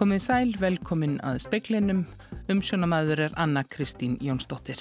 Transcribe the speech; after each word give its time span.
Komið 0.00 0.20
sæl, 0.24 0.54
velkomin 0.56 1.18
að 1.28 1.42
speiklinum. 1.44 1.98
Umsjónamaður 2.48 3.20
er 3.26 3.34
Anna 3.36 3.60
Kristín 3.68 4.14
Jónsdóttir. 4.24 4.80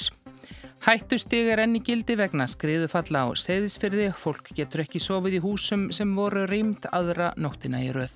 Hættustig 0.85 1.49
er 1.51 1.59
enni 1.59 1.81
gildi 1.83 2.15
vegna 2.15 2.45
skriðufalla 2.47 3.25
á 3.27 3.35
seðisfyrði. 3.35 4.13
Fólk 4.15 4.53
getur 4.55 4.85
ekki 4.85 5.03
sofið 5.03 5.35
í 5.41 5.43
húsum 5.43 5.89
sem 5.91 6.15
voru 6.15 6.45
rýmt 6.47 6.87
aðra 6.95 7.33
nóttina 7.35 7.83
í 7.83 7.91
rauð. 7.91 8.15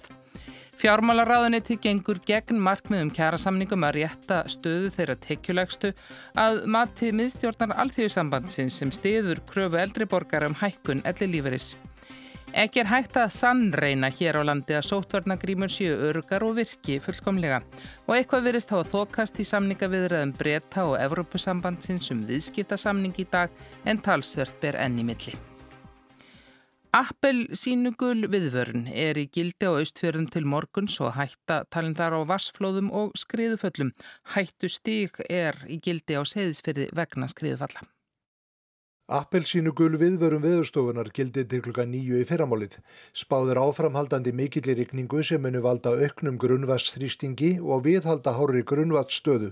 Fjármálaráðaneti 0.79 1.75
gengur 1.83 2.23
gegn 2.23 2.63
markmiðum 2.63 3.11
kjærasamningum 3.11 3.83
að 3.83 3.97
rétta 3.99 4.41
stöðu 4.47 4.95
þeirra 4.95 5.20
tekjulegstu 5.27 5.91
að 6.39 6.63
mati 6.71 7.11
miðstjórnar 7.11 7.75
alþjóðsambandsins 7.83 8.79
sem 8.79 8.95
stiður 8.95 9.43
kröfu 9.51 9.83
eldriborgar 9.83 10.47
um 10.47 10.56
hækkun 10.64 11.04
elli 11.04 11.36
líferis. 11.36 11.73
Ekki 12.54 12.84
er 12.84 12.89
hægt 12.92 13.16
að 13.18 13.32
sannreina 13.34 14.12
hér 14.14 14.38
á 14.38 14.42
landi 14.46 14.75
að 14.78 14.86
sótvarnagrímur 14.86 15.71
séu 15.74 15.96
örgar 16.10 16.43
og 16.46 16.60
virki 16.60 17.00
fullkomlega 17.02 17.64
og 18.06 18.12
eitthvað 18.14 18.46
virist 18.46 18.70
hafa 18.70 18.86
þokast 18.92 19.42
í 19.42 19.46
samningaviðræðum 19.50 20.36
breyta 20.38 20.84
og 20.86 21.00
Evrópusambandsins 21.02 22.12
um 22.14 22.21
viðskiptasamning 22.29 23.18
í 23.18 23.26
dag 23.32 23.50
en 23.89 24.04
talsvert 24.06 24.60
ber 24.62 24.78
enni 24.84 25.02
milli. 25.07 25.34
Appel 26.93 27.48
sínugul 27.57 28.28
viðvörn 28.29 28.86
er 28.86 29.18
í 29.18 29.26
gildi 29.34 29.65
á 29.65 29.74
austfjörðum 29.74 30.29
til 30.29 30.46
morguns 30.46 31.00
og 31.01 31.15
hætta 31.18 31.64
talin 31.74 31.98
þar 31.98 32.20
á 32.22 32.30
varsflóðum 32.36 32.94
og 32.94 33.17
skriðuföllum. 33.17 33.95
Hættu 34.36 34.70
stík 34.70 35.17
er 35.26 35.58
í 35.66 35.81
gildi 35.81 36.14
á 36.14 36.22
seðisfyrði 36.22 36.92
vegna 36.94 37.26
skriðufalla. 37.34 37.81
Appelsínugul 39.12 39.98
viðvörum 40.00 40.46
viðurstofunar 40.46 41.09
gildi 41.12 41.42
til 41.44 41.59
klukka 41.59 41.84
nýju 41.84 42.22
í 42.22 42.28
fyrramálið. 42.30 42.78
Spáður 43.12 43.60
áframhaldandi 43.60 44.32
mikillir 44.32 44.80
ykningu 44.80 45.20
sem 45.28 45.44
munu 45.44 45.60
valda 45.60 45.92
auknum 45.92 46.38
grunnvatsþrýstingi 46.40 47.58
og 47.60 47.84
viðhalda 47.84 48.32
hári 48.38 48.64
grunnvatsstöðu. 48.64 49.52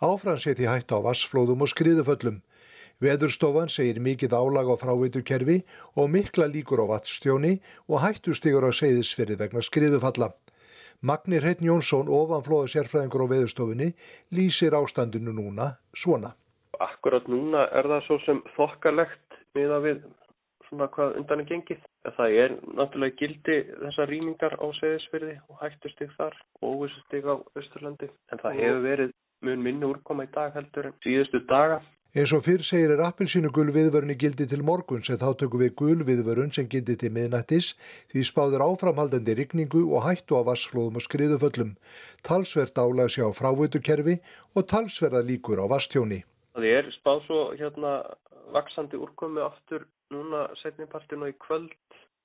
Áfram 0.00 0.40
seti 0.40 0.64
hætt 0.64 0.96
á 0.96 0.98
vassflóðum 1.04 1.60
og 1.60 1.68
skriðuföllum. 1.74 2.40
Veðurstofan 3.04 3.68
segir 3.68 4.00
mikið 4.00 4.32
álag 4.32 4.72
á 4.72 4.76
fráveitukerfi 4.80 5.60
og 6.00 6.08
mikla 6.16 6.48
líkur 6.48 6.80
á 6.80 6.96
vattstjóni 6.96 7.58
og 7.84 8.00
hættustigur 8.00 8.64
á 8.64 8.72
seyðisferði 8.72 9.36
vegna 9.44 9.60
skriðufalla. 9.60 10.32
Magnir 11.04 11.44
Heitn 11.44 11.68
Jónsson, 11.68 12.08
ofanflóða 12.08 12.72
sérfræðingur 12.72 13.28
á 13.28 13.32
veðurstofunni, 13.36 13.92
lýsir 14.32 14.72
ástandinu 14.72 15.36
núna 15.36 15.74
svona. 15.92 16.32
Akkurat 16.80 17.28
núna 17.28 17.66
er 17.76 17.88
það 17.92 18.06
svo 18.06 18.18
sem 18.24 18.42
þokkalegt 18.56 19.38
miða 19.58 19.80
við 19.84 20.02
svona 20.70 20.88
hvað 20.94 21.16
undan 21.20 21.42
er 21.42 21.48
gengið. 21.50 21.86
Það 22.16 22.36
er 22.42 22.56
náttúrulega 22.78 23.18
gildi 23.20 23.56
þessar 23.82 24.10
rýmingar 24.12 24.56
á 24.56 24.66
seyðisferði 24.78 25.36
og 25.50 25.62
hættustig 25.64 26.12
þar 26.16 26.36
og 26.62 26.68
óvissustig 26.74 27.26
á 27.26 27.36
Östurlandi. 27.58 28.10
En 28.32 28.42
það 28.42 28.60
hefur 28.62 28.84
verið 28.86 29.16
mun 29.44 29.64
minni 29.64 29.88
úrkoma 29.88 30.28
í 30.28 30.30
dag 30.34 30.54
heldur 30.56 30.90
en 30.90 31.00
síðustu 31.04 31.42
daga. 31.50 31.80
Eins 32.10 32.32
og 32.34 32.42
fyrr 32.42 32.64
segir 32.66 32.90
er 32.90 33.00
appilsínu 33.06 33.52
gulviðvörun 33.54 34.10
í 34.10 34.16
gildi 34.18 34.42
til 34.50 34.64
morgun 34.66 35.04
sem 35.06 35.18
þá 35.20 35.28
tökum 35.38 35.62
við 35.62 35.76
gulviðvörun 35.78 36.50
sem 36.56 36.66
gildi 36.66 36.96
til 36.98 37.12
miðnættis 37.14 37.68
því 38.10 38.24
spáður 38.26 38.64
áframhaldandi 38.66 39.36
rigningu 39.38 39.84
og 39.94 40.02
hættu 40.08 40.34
á 40.34 40.42
vassflóðum 40.48 40.98
og 40.98 41.06
skriðuföllum. 41.06 41.76
Talsverð 42.26 42.82
álag 42.82 43.14
sé 43.14 43.22
á 43.22 43.30
frávötukerfi 43.30 44.18
og 44.58 44.66
talsverða 44.74 45.22
líkur 45.22 45.62
á 45.62 45.70
vasstjóni. 45.70 46.24
Það 46.54 46.68
er 46.70 46.92
spáð 46.98 47.24
svo 47.26 47.40
hérna 47.54 47.94
vaksandi 48.54 48.98
úrkomi 48.98 49.42
aftur 49.44 49.86
núna 50.10 50.48
setnipartinu 50.62 51.30
í 51.30 51.36
kvöld 51.38 51.74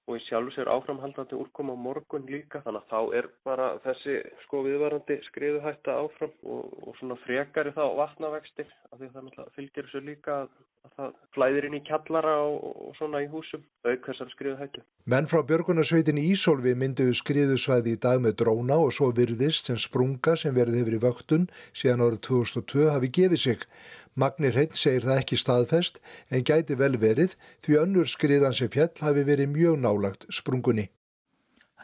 og 0.06 0.20
í 0.20 0.22
sjálf 0.28 0.54
sér 0.54 0.70
áframhaldandi 0.70 1.38
úrkoma 1.38 1.74
á 1.74 1.78
morgun 1.81 2.28
líka 2.30 2.62
þannig 2.62 2.84
að 2.84 2.91
þá 2.91 3.16
er 3.19 3.28
bara 3.47 3.69
þessi 3.85 4.19
sko 4.44 4.62
viðvarandi 4.68 5.18
skriðuhætta 5.31 5.96
áfram 5.97 6.34
og, 6.46 6.68
og 6.85 7.00
svona 7.00 7.18
frekari 7.24 7.74
þá 7.74 7.84
vatnavextir 7.97 8.69
af 8.91 9.02
því 9.02 9.09
það 9.16 9.50
fylgir 9.58 9.88
þessu 9.88 10.03
líka 10.06 10.38
að, 10.44 10.52
að 10.85 10.94
það 11.00 11.18
flæðir 11.38 11.68
inn 11.69 11.80
í 11.80 11.81
kjallara 11.90 12.35
og, 12.46 12.69
og 12.85 12.94
svona 13.00 13.24
í 13.25 13.31
húsum 13.34 13.66
auk 13.90 14.06
þessar 14.12 14.31
skriðuhættu. 14.35 14.85
Menn 15.09 15.30
frá 15.31 15.41
Björgunarsveitin 15.50 16.22
í 16.22 16.30
Ísólfi 16.35 16.78
mynduðu 16.78 17.18
skriðusvæði 17.18 17.97
í 17.97 18.02
dag 18.06 18.22
með 18.22 18.38
dróna 18.44 18.78
og 18.85 18.94
svo 18.94 19.09
virðist 19.09 19.72
sem 19.72 19.81
sprunga 19.81 20.38
sem 20.38 20.53
verði 20.53 20.84
hefur 20.84 21.00
í 21.00 21.03
vöktun 21.09 21.50
síðan 21.74 22.06
árið 22.06 22.25
2002 22.30 22.91
hafi 22.94 23.14
gefið 23.18 23.47
sig. 23.47 23.69
Magnir 24.16 24.56
Hreinn 24.56 24.78
segir 24.80 25.03
það 25.03 25.22
ekki 25.22 25.40
staðfest 25.40 26.02
en 26.31 26.46
gæti 26.48 26.78
vel 26.80 26.96
verið 27.02 27.36
því 27.66 27.80
önnur 27.81 28.08
skriðan 28.08 28.56
sem 28.56 28.72
fjall 28.72 28.94
hafi 29.03 29.26
verið 29.28 29.52
mjög 29.52 29.80
nálagt 29.84 30.28
sprungunni. 30.31 30.88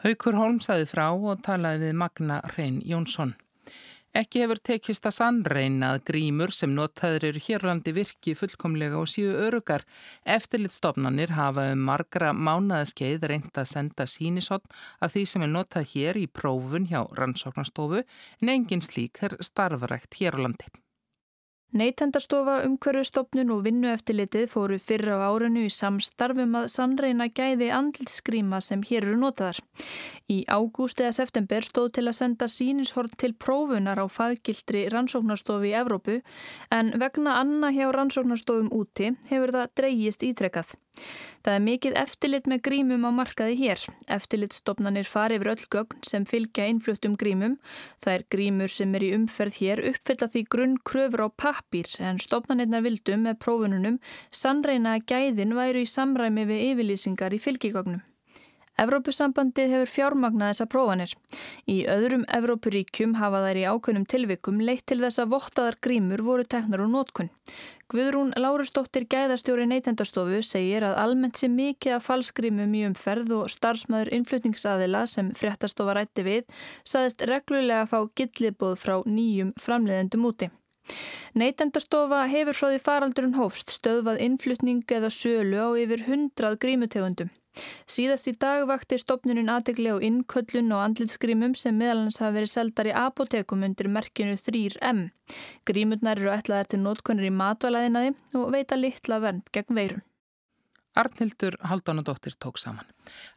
Haukur 0.02 0.34
Holm 0.40 0.58
saði 0.64 0.88
frá 0.90 1.10
og 1.12 1.44
talaði 1.46 1.90
við 1.90 1.98
Magna 2.00 2.40
Hreinn 2.54 2.80
Jónsson. 2.88 3.36
Ekki 4.12 4.42
hefur 4.42 4.58
tekist 4.60 5.06
að 5.08 5.14
sannreina 5.16 5.94
að 5.94 6.02
grímur 6.10 6.50
sem 6.52 6.72
notaður 6.76 7.30
eru 7.30 7.40
hérlandi 7.46 7.94
virki 7.96 8.34
fullkomlega 8.36 8.98
og 9.00 9.08
síu 9.08 9.30
örugar. 9.46 9.86
Eftirlitstofnanir 10.28 11.32
hafa 11.32 11.70
um 11.72 11.86
margra 11.88 12.34
mánaðaskeið 12.36 13.24
reynd 13.32 13.56
að 13.56 13.70
senda 13.72 14.08
sínisotn 14.08 14.68
af 15.00 15.14
því 15.14 15.24
sem 15.32 15.46
er 15.46 15.52
notað 15.54 15.88
hér 15.94 16.20
í 16.20 16.28
prófun 16.28 16.90
hjá 16.92 17.06
rannsóknastofu 17.16 18.04
en 18.04 18.52
engin 18.52 18.84
slík 18.84 19.22
er 19.24 19.38
starfarækt 19.40 20.20
hérlandi. 20.20 20.68
Neytendastofa, 21.72 22.58
umhverfustofnun 22.66 23.48
og 23.54 23.62
vinnueftilitið 23.64 24.50
fóru 24.52 24.76
fyrra 24.76 25.14
á 25.16 25.32
árinu 25.32 25.62
í 25.64 25.70
samstarfum 25.72 26.58
að 26.60 26.66
sannreina 26.68 27.30
gæði 27.32 27.70
andlitskríma 27.72 28.58
sem 28.60 28.82
hér 28.84 29.06
eru 29.06 29.16
notaðar. 29.22 29.62
Í 30.28 30.42
ágúst 30.52 31.00
eða 31.00 31.14
september 31.16 31.64
stóð 31.64 31.88
til 31.96 32.04
að 32.10 32.18
senda 32.18 32.50
sínishorn 32.52 33.16
til 33.16 33.32
prófunar 33.32 34.04
á 34.04 34.06
faggildri 34.12 34.84
rannsóknarstofi 34.92 35.72
í 35.72 35.78
Evrópu 35.80 36.18
en 36.76 36.92
vegna 37.00 37.38
anna 37.40 37.72
hjá 37.72 37.88
rannsóknarstofum 37.88 38.68
úti 38.68 39.14
hefur 39.30 39.56
það 39.56 39.72
dreyjist 39.80 40.28
ítrekkað. 40.28 40.76
Það 41.42 41.56
er 41.56 41.62
mikið 41.66 41.96
eftirlit 41.98 42.48
með 42.50 42.60
grímum 42.68 43.06
á 43.08 43.10
markaði 43.16 43.56
hér. 43.58 43.80
Eftirlitstofnanir 44.16 45.08
fari 45.10 45.40
yfir 45.40 45.50
öll 45.54 45.64
gögn 45.74 46.04
sem 46.06 46.26
fylgja 46.28 46.68
innfluttum 46.70 47.16
grímum. 47.18 47.56
Það 48.04 48.14
er 48.18 48.26
grímur 48.34 48.70
sem 48.70 48.94
er 48.94 49.06
í 49.08 49.10
umferð 49.16 49.58
hér 49.58 49.82
uppfylla 49.90 50.30
því 50.30 50.44
grunn 50.54 50.78
kröfur 50.86 51.26
á 51.26 51.28
pappir 51.34 51.90
en 51.98 52.22
stofnanirna 52.22 52.84
vildum 52.86 53.26
með 53.26 53.40
prófununum 53.42 53.98
sannreina 54.30 54.94
að 54.98 55.08
gæðin 55.14 55.58
væru 55.58 55.82
í 55.82 55.92
samræmi 55.96 56.46
við 56.52 56.66
yfirlýsingar 56.70 57.34
í 57.34 57.42
fylgigögnum. 57.42 58.04
Evrópusambandið 58.82 59.74
hefur 59.76 59.90
fjármagnað 59.92 60.52
þessa 60.52 60.66
prófanir. 60.72 61.14
Í 61.70 61.76
öðrum 61.90 62.24
Evrópuríkjum 62.38 63.16
hafa 63.20 63.42
þær 63.46 63.60
í 63.60 63.66
ákveðnum 63.72 64.06
tilvikum 64.10 64.62
leitt 64.62 64.86
til 64.90 65.00
þess 65.02 65.22
að 65.22 65.34
vottaðar 65.34 65.78
grímur 65.84 66.24
voru 66.26 66.46
teknar 66.46 66.84
úr 66.84 66.92
nótkunn. 66.92 67.30
Guðrún 67.92 68.32
Lárusdóttir 68.40 69.04
gæðastjóri 69.12 69.66
neytendastofu 69.68 70.40
segir 70.46 70.86
að 70.88 70.96
almennt 71.02 71.36
sé 71.36 71.50
mikið 71.52 71.98
af 71.98 72.06
falskrímum 72.08 72.72
í 72.78 72.86
umferð 72.88 73.34
og 73.36 73.52
starfsmæður 73.52 74.12
innflutningsaðila 74.16 75.04
sem 75.10 75.28
fréttastofa 75.36 75.98
rætti 75.98 76.24
við 76.24 76.64
saðist 76.88 77.26
reglulega 77.28 77.84
að 77.84 77.92
fá 77.92 78.00
gillibóð 78.16 78.80
frá 78.80 78.96
nýjum 79.04 79.52
framleiðendum 79.60 80.28
úti. 80.30 80.48
Neytendastofa 81.38 82.24
hefur 82.32 82.58
frá 82.58 82.70
því 82.72 82.80
faraldurinn 82.86 83.38
hófst 83.38 83.76
stöðvað 83.76 84.24
innflutning 84.26 84.82
eða 84.96 85.12
sölu 85.14 85.60
á 85.60 85.68
yfir 85.84 86.08
hundrað 86.08 86.58
grímutegundum. 86.64 87.30
Síðast 87.94 88.28
í 88.30 88.34
dag 88.44 88.64
vakti 88.70 88.98
stopnunum 89.00 89.50
aðtegli 89.52 89.92
á 89.92 89.96
innköllun 90.08 90.72
og 90.72 90.84
andlitsgrímum 90.86 91.56
sem 91.58 91.76
meðalans 91.78 92.20
hafa 92.22 92.36
verið 92.38 92.52
seldar 92.54 92.88
í 92.88 92.94
apotekum 92.96 93.66
undir 93.66 93.90
merkinu 93.92 94.38
3M. 94.40 95.10
Grímurnar 95.68 96.22
eru 96.22 96.32
ætlaðar 96.32 96.72
til 96.72 96.80
nótkonur 96.84 97.28
í 97.28 97.34
matvælaðinaði 97.42 98.14
og 98.40 98.48
veita 98.56 98.80
litla 98.80 99.20
vernd 99.24 99.52
gegn 99.52 99.78
veirun. 99.78 100.06
Arnhildur 100.94 101.56
Haldunadóttir 101.64 102.34
tók 102.36 102.58
saman. 102.60 102.84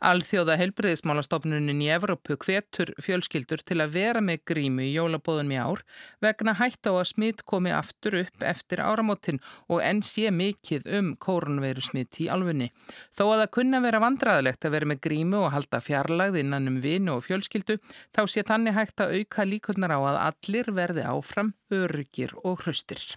Alþjóða 0.03 0.57
helbriðismálastofnunin 0.59 1.79
í 1.79 1.87
Evrópu 1.95 2.35
hvetur 2.43 2.91
fjölskyldur 3.01 3.63
til 3.63 3.77
að 3.79 3.93
vera 3.95 4.21
með 4.23 4.41
grímu 4.51 4.83
í 4.83 4.91
jólabóðum 4.91 5.53
í 5.55 5.59
ár 5.63 5.83
vegna 6.23 6.55
hætt 6.59 6.89
á 6.89 6.91
að 6.91 7.07
smitt 7.13 7.45
komi 7.47 7.71
aftur 7.71 8.19
upp 8.25 8.43
eftir 8.43 8.83
áramótin 8.83 9.39
og 9.71 9.79
enn 9.79 10.03
sé 10.03 10.31
mikið 10.35 10.89
um 10.99 11.13
kórnveiru 11.15 11.83
smitt 11.85 12.19
í 12.19 12.27
alfunni. 12.31 12.71
Þó 13.15 13.23
að 13.29 13.45
það 13.45 13.53
kunna 13.59 13.81
vera 13.85 14.03
vandraðilegt 14.03 14.67
að 14.67 14.75
vera 14.75 14.91
með 14.91 15.03
grímu 15.07 15.43
og 15.45 15.53
halda 15.55 15.81
fjarlagð 15.83 16.41
innan 16.43 16.71
um 16.73 16.81
vinu 16.83 17.15
og 17.15 17.23
fjölskyldu 17.29 17.79
þá 18.11 18.21
sé 18.27 18.43
þannig 18.43 18.75
hægt 18.75 18.99
að 18.99 19.15
auka 19.21 19.47
líkurnar 19.47 19.95
á 19.95 19.99
að 20.03 20.21
allir 20.27 20.73
verði 20.75 21.07
áfram, 21.07 21.55
öryggir 21.71 22.35
og 22.43 22.65
hraustir. 22.65 23.15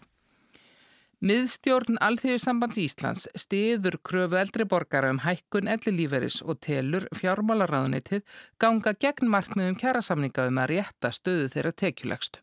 Miðstjórn 1.18 1.96
Alþjóðsambands 1.98 2.76
Íslands 2.78 3.24
stiður 3.34 3.96
kröfu 4.06 4.36
eldri 4.38 4.62
borgara 4.70 5.08
um 5.10 5.18
hækkun 5.24 5.66
ellilíferis 5.66 6.36
og 6.44 6.60
telur 6.62 7.08
fjármálaráðunitið 7.18 8.22
ganga 8.62 8.92
gegn 9.02 9.26
markmiðum 9.32 9.74
kjærasamninga 9.80 10.44
um 10.46 10.60
að 10.62 10.70
rétta 10.76 11.10
stöðu 11.10 11.48
þeirra 11.56 11.72
tekjulegstu. 11.82 12.38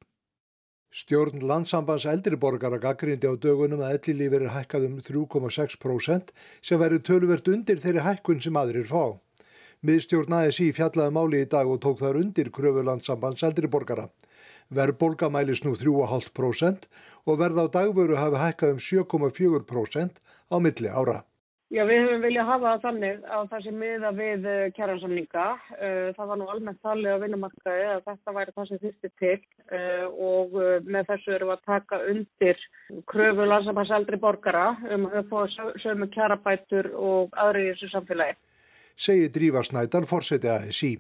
Stjórn 0.92 1.48
landsambands 1.48 2.04
eldri 2.12 2.36
borgara 2.36 2.82
gaggrindi 2.84 3.32
á 3.32 3.40
dögunum 3.40 3.80
að 3.80 3.96
ellilíferir 3.96 4.52
hækkað 4.52 4.90
um 4.90 5.00
3,6% 5.08 6.36
sem 6.60 6.84
verður 6.84 7.08
töluvert 7.08 7.48
undir 7.56 7.80
þeirri 7.80 8.04
hækkun 8.04 8.44
sem 8.44 8.60
aðrir 8.60 8.92
fá. 8.92 9.16
Miðstjórn 9.88 10.36
ASI 10.42 10.74
fjallaði 10.76 11.16
máli 11.16 11.46
í 11.46 11.48
dag 11.48 11.72
og 11.72 11.80
tók 11.80 12.04
þar 12.04 12.20
undir 12.20 12.52
kröfulandsambands 12.52 13.48
eldriborgara. 13.48 14.10
Verðbólga 14.74 15.30
mælis 15.30 15.62
nú 15.66 15.76
3,5% 15.78 16.90
og 17.26 17.40
verð 17.42 17.62
á 17.62 17.66
dagvöru 17.78 18.18
hafi 18.18 18.42
hækkað 18.42 18.76
um 18.76 18.82
7,4% 18.82 20.22
á 20.50 20.56
milli 20.58 20.90
ára. 20.90 21.22
Já, 21.74 21.82
við 21.90 22.04
höfum 22.06 22.22
viljað 22.22 22.46
hafa 22.48 22.72
það 22.72 22.84
þannig 22.84 23.24
að 23.36 23.48
það 23.52 23.64
sem 23.66 23.78
miða 23.82 24.10
við 24.16 24.44
eh, 24.48 24.66
kjæransamninga. 24.78 25.46
Eh, 25.76 26.10
það 26.16 26.30
var 26.30 26.40
nú 26.40 26.50
almennt 26.54 26.82
talið 26.86 27.16
á 27.18 27.24
vinnumarkaði 27.24 27.88
að 27.90 28.04
þetta 28.06 28.34
væri 28.38 28.54
það 28.56 28.68
sem 28.70 28.82
þýrsti 28.84 29.10
til 29.22 29.40
eh, 29.74 30.06
og 30.30 30.54
með 30.86 31.10
þessu 31.10 31.34
erum 31.36 31.52
við 31.52 31.56
að 31.56 31.66
taka 31.72 32.00
undir 32.14 32.62
kröfu 33.12 33.50
landsamhans 33.50 34.22
borgara 34.22 34.68
um 34.94 35.10
að 35.10 35.18
höfða 35.18 35.72
sömu 35.84 36.10
kjærabætur 36.14 36.92
og 36.94 37.34
aðri 37.34 37.66
í 37.66 37.74
þessu 37.74 37.92
samfélagi. 37.96 38.38
Segir 38.96 39.32
Drífa 39.36 39.60
Snædal, 39.64 40.06
fórseti 40.08 40.48
ASI. 40.48 40.94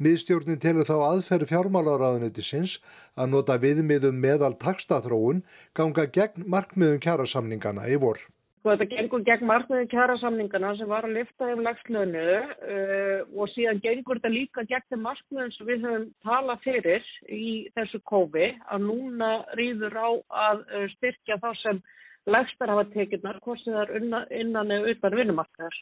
Miðstjórnin 0.00 0.60
telur 0.60 0.84
þá 0.88 0.96
aðferð 1.06 1.48
fjármálaráðunetisins 1.48 2.74
að 3.16 3.30
nota 3.34 3.56
viðmiðum 3.60 4.18
meðal 4.20 4.52
takstaþróun 4.60 5.40
ganga 5.76 6.04
gegn 6.12 6.44
markmiðum 6.52 7.00
kjærasamningana 7.04 7.86
í 7.88 7.96
vor. 8.02 8.20
Sko 8.60 8.74
þetta 8.74 8.88
gengur 8.90 9.22
gegn 9.24 9.48
markmiðum 9.48 9.88
kjærasamningana 9.92 10.72
sem 10.76 10.90
var 10.92 11.08
að 11.08 11.14
lifta 11.16 11.48
um 11.54 11.62
lagslönu 11.64 12.24
uh, 12.24 13.22
og 13.32 13.48
síðan 13.54 13.80
gengur 13.86 14.20
þetta 14.20 14.32
líka 14.34 14.66
gegn 14.68 14.88
þeim 14.90 15.06
markmiðum 15.08 15.54
sem 15.54 15.70
við 15.70 15.86
höfum 15.88 16.04
talað 16.26 16.66
fyrir 16.66 17.08
í 17.24 17.54
þessu 17.78 18.02
kófi 18.04 18.50
að 18.68 18.84
núna 18.84 19.30
rýður 19.56 19.96
á 19.96 20.10
að 20.48 20.60
uh, 20.66 20.84
styrkja 20.98 21.40
þá 21.40 21.48
sem 21.62 21.80
lagstar 22.28 22.68
hafa 22.68 22.84
tekirnar, 22.92 23.40
hvort 23.40 23.64
sem 23.64 23.72
það 23.72 23.96
er 23.96 24.36
innan 24.42 24.76
eða 24.76 24.92
utan 24.92 25.16
vinnumarkaðar 25.22 25.80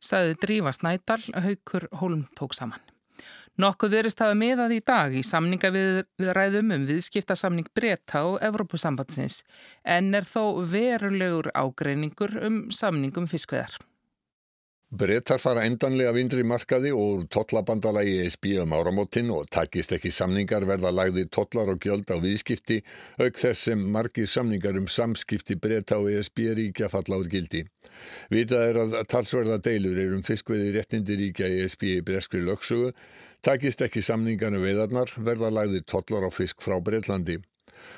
saði 0.00 0.38
Drífa 0.40 0.72
Snædal, 0.74 1.22
haukur 1.44 1.88
Holm 2.00 2.24
tók 2.38 2.56
saman. 2.56 2.80
Nokkuð 3.60 3.92
verist 3.92 4.20
hafa 4.22 4.36
miðað 4.38 4.76
í 4.78 4.80
dag 4.86 5.12
í 5.12 5.20
samninga 5.26 5.68
við, 5.74 6.00
við 6.20 6.32
ræðum 6.36 6.72
um 6.76 6.86
viðskiptasamning 6.88 7.68
breyta 7.76 8.22
og 8.30 8.38
Evrópusambandsins 8.46 9.42
en 9.84 10.14
er 10.16 10.24
þó 10.24 10.62
verulegur 10.64 11.50
ágreiningur 11.52 12.38
um 12.46 12.62
samningum 12.72 13.28
fiskveðar. 13.28 13.76
Brettar 14.90 15.38
fara 15.38 15.62
endanlega 15.62 16.10
vindri 16.10 16.42
markaði 16.42 16.90
og 16.90 17.28
tollabandalagi 17.30 18.16
ESB 18.24 18.46
um 18.64 18.72
áramótin 18.74 19.28
og 19.30 19.44
takist 19.54 19.92
ekki 19.94 20.10
samningar 20.10 20.64
verða 20.66 20.90
lagði 20.90 21.28
tollar 21.30 21.70
og 21.70 21.86
gjöld 21.86 22.10
á 22.10 22.18
viðskipti 22.18 22.80
auk 23.22 23.38
þess 23.38 23.68
sem 23.68 23.84
margir 23.94 24.26
samningar 24.26 24.74
um 24.80 24.88
samskipti 24.90 25.54
bretta 25.62 26.00
og 26.02 26.10
ESB 26.10 26.42
ríkja 26.58 26.88
falla 26.90 27.20
úr 27.22 27.30
gildi. 27.30 27.62
Vitað 28.34 28.66
er 28.66 28.80
að 28.82 28.96
talsverða 29.14 29.60
deilur 29.62 30.02
er 30.02 30.16
um 30.16 30.26
fiskveði 30.26 30.74
réttindi 30.74 31.20
ríkja 31.22 31.52
ESB 31.60 31.86
í 31.92 32.02
breskri 32.02 32.42
lögsugu, 32.42 32.90
takist 33.46 33.86
ekki 33.86 34.02
samningar 34.02 34.58
um 34.58 34.66
veðarnar 34.66 35.14
verða 35.22 35.54
lagði 35.54 35.84
tollar 35.86 36.26
á 36.26 36.30
fisk 36.34 36.66
frá 36.66 36.80
Breitlandi. 36.82 37.38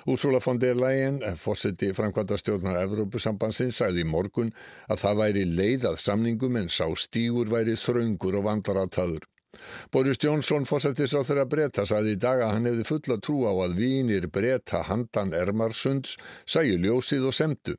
Úrsula 0.07 0.41
von 0.45 0.61
der 0.63 0.79
Leyen, 0.79 1.21
fórseti 1.39 1.93
framkvæmda 1.97 2.39
stjórnar 2.41 2.81
Evrópusambansins, 2.85 3.83
sagði 3.83 4.07
í 4.07 4.09
morgun 4.09 4.51
að 4.89 5.05
það 5.05 5.21
væri 5.23 5.45
leið 5.51 5.91
að 5.93 6.01
samningum 6.05 6.59
en 6.63 6.73
sá 6.73 6.87
stígur 6.97 7.53
væri 7.53 7.79
þraungur 7.79 8.41
og 8.41 8.49
vandarataður. 8.49 9.29
Boris 9.93 10.17
Jónsson 10.25 10.65
fórsetis 10.65 11.13
á 11.13 11.21
þeirra 11.21 11.45
breyta 11.45 11.85
sagði 11.89 12.15
í 12.17 12.21
dag 12.25 12.41
að 12.41 12.53
hann 12.55 12.69
hefði 12.71 12.87
fulla 12.89 13.17
trú 13.21 13.43
á 13.45 13.53
að 13.53 13.75
vínir 13.81 14.29
breyta 14.33 14.81
handan 14.89 15.35
Ermarsunds 15.37 16.17
sæju 16.49 16.79
ljósið 16.81 17.27
og 17.29 17.37
semdu. 17.37 17.75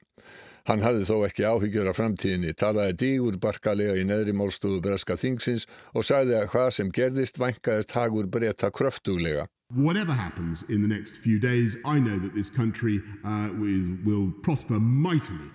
Hann 0.70 0.84
hafði 0.86 1.08
þó 1.10 1.16
ekki 1.28 1.44
áhyggjur 1.44 1.90
af 1.92 1.98
framtíðinni, 1.98 2.54
talaði 2.56 2.94
dígur 3.02 3.40
barkalega 3.46 3.98
í 4.00 4.06
neðri 4.08 4.36
málstofu 4.38 4.80
breska 4.86 5.18
þingsins 5.20 5.66
og 5.92 6.06
sagði 6.08 6.38
að 6.40 6.48
hvað 6.54 6.70
sem 6.78 6.94
gerðist 7.00 7.42
vankaðist 7.42 7.98
hagur 7.98 8.30
breyta 8.32 8.70
kröftuglega. 8.72 9.50
Whatever 9.76 10.14
happens 10.14 10.64
in 10.70 10.84
the 10.84 10.88
next 10.88 11.18
few 11.18 11.40
days, 11.40 11.76
I 11.84 12.00
know 12.00 12.20
that 12.20 12.36
this 12.36 12.48
country 12.48 13.02
uh, 13.26 13.50
will, 13.58 13.98
will 14.06 14.32
prosper 14.44 14.80
mightily. 14.80 15.50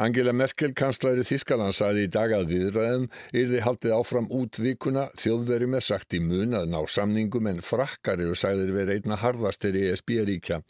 Angela 0.00 0.32
Merkel, 0.32 0.72
kanslari 0.74 1.22
Þískaland, 1.22 1.76
sagði 1.76 2.06
í 2.06 2.10
dag 2.10 2.32
að 2.34 2.48
viðræðum 2.50 3.04
yrði 3.36 3.60
haldið 3.62 3.92
áfram 3.94 4.26
út 4.34 4.58
vikuna. 4.58 5.04
Þjóðverjum 5.14 5.76
er 5.78 5.84
sagt 5.86 6.16
í 6.16 6.20
mun 6.24 6.56
að 6.58 6.66
ná 6.72 6.78
samningum 6.90 7.46
en 7.46 7.60
frakkar 7.62 8.18
eru 8.24 8.34
sagðir 8.34 8.72
verið 8.74 9.04
einna 9.04 9.20
harðastir 9.20 9.78
í 9.78 9.84
ESB-ríkja. 9.92 10.62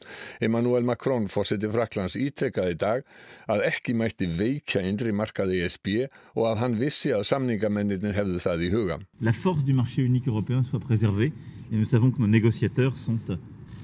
Emmanuel 0.44 0.84
Macron, 0.84 1.30
fórseti 1.32 1.70
Fraklands, 1.72 2.18
ítrekkaði 2.20 2.74
í 2.76 2.80
dag 2.84 3.08
að 3.48 3.64
ekki 3.70 3.96
mætti 3.96 4.28
veikja 4.28 4.84
indri 4.84 5.14
markaði 5.16 5.62
ESB 5.64 5.94
og 6.34 6.50
að 6.50 6.60
hann 6.66 6.76
vissi 6.82 7.14
að 7.16 7.24
samningamennir 7.30 8.18
hefðu 8.18 8.44
það 8.44 8.66
í 8.66 8.70
huga. 8.74 9.00
La 9.24 9.32
force 9.32 9.64
du 9.64 9.72
marché 9.78 10.04
unique 10.04 10.28
européen 10.28 10.66
soit 10.68 10.84
préservée 10.84 11.32
et 11.70 11.76
nous 11.76 11.84
savons 11.84 12.10
que 12.10 12.20
nos 12.20 12.26
négociateurs 12.26 12.96
sont 12.96 13.18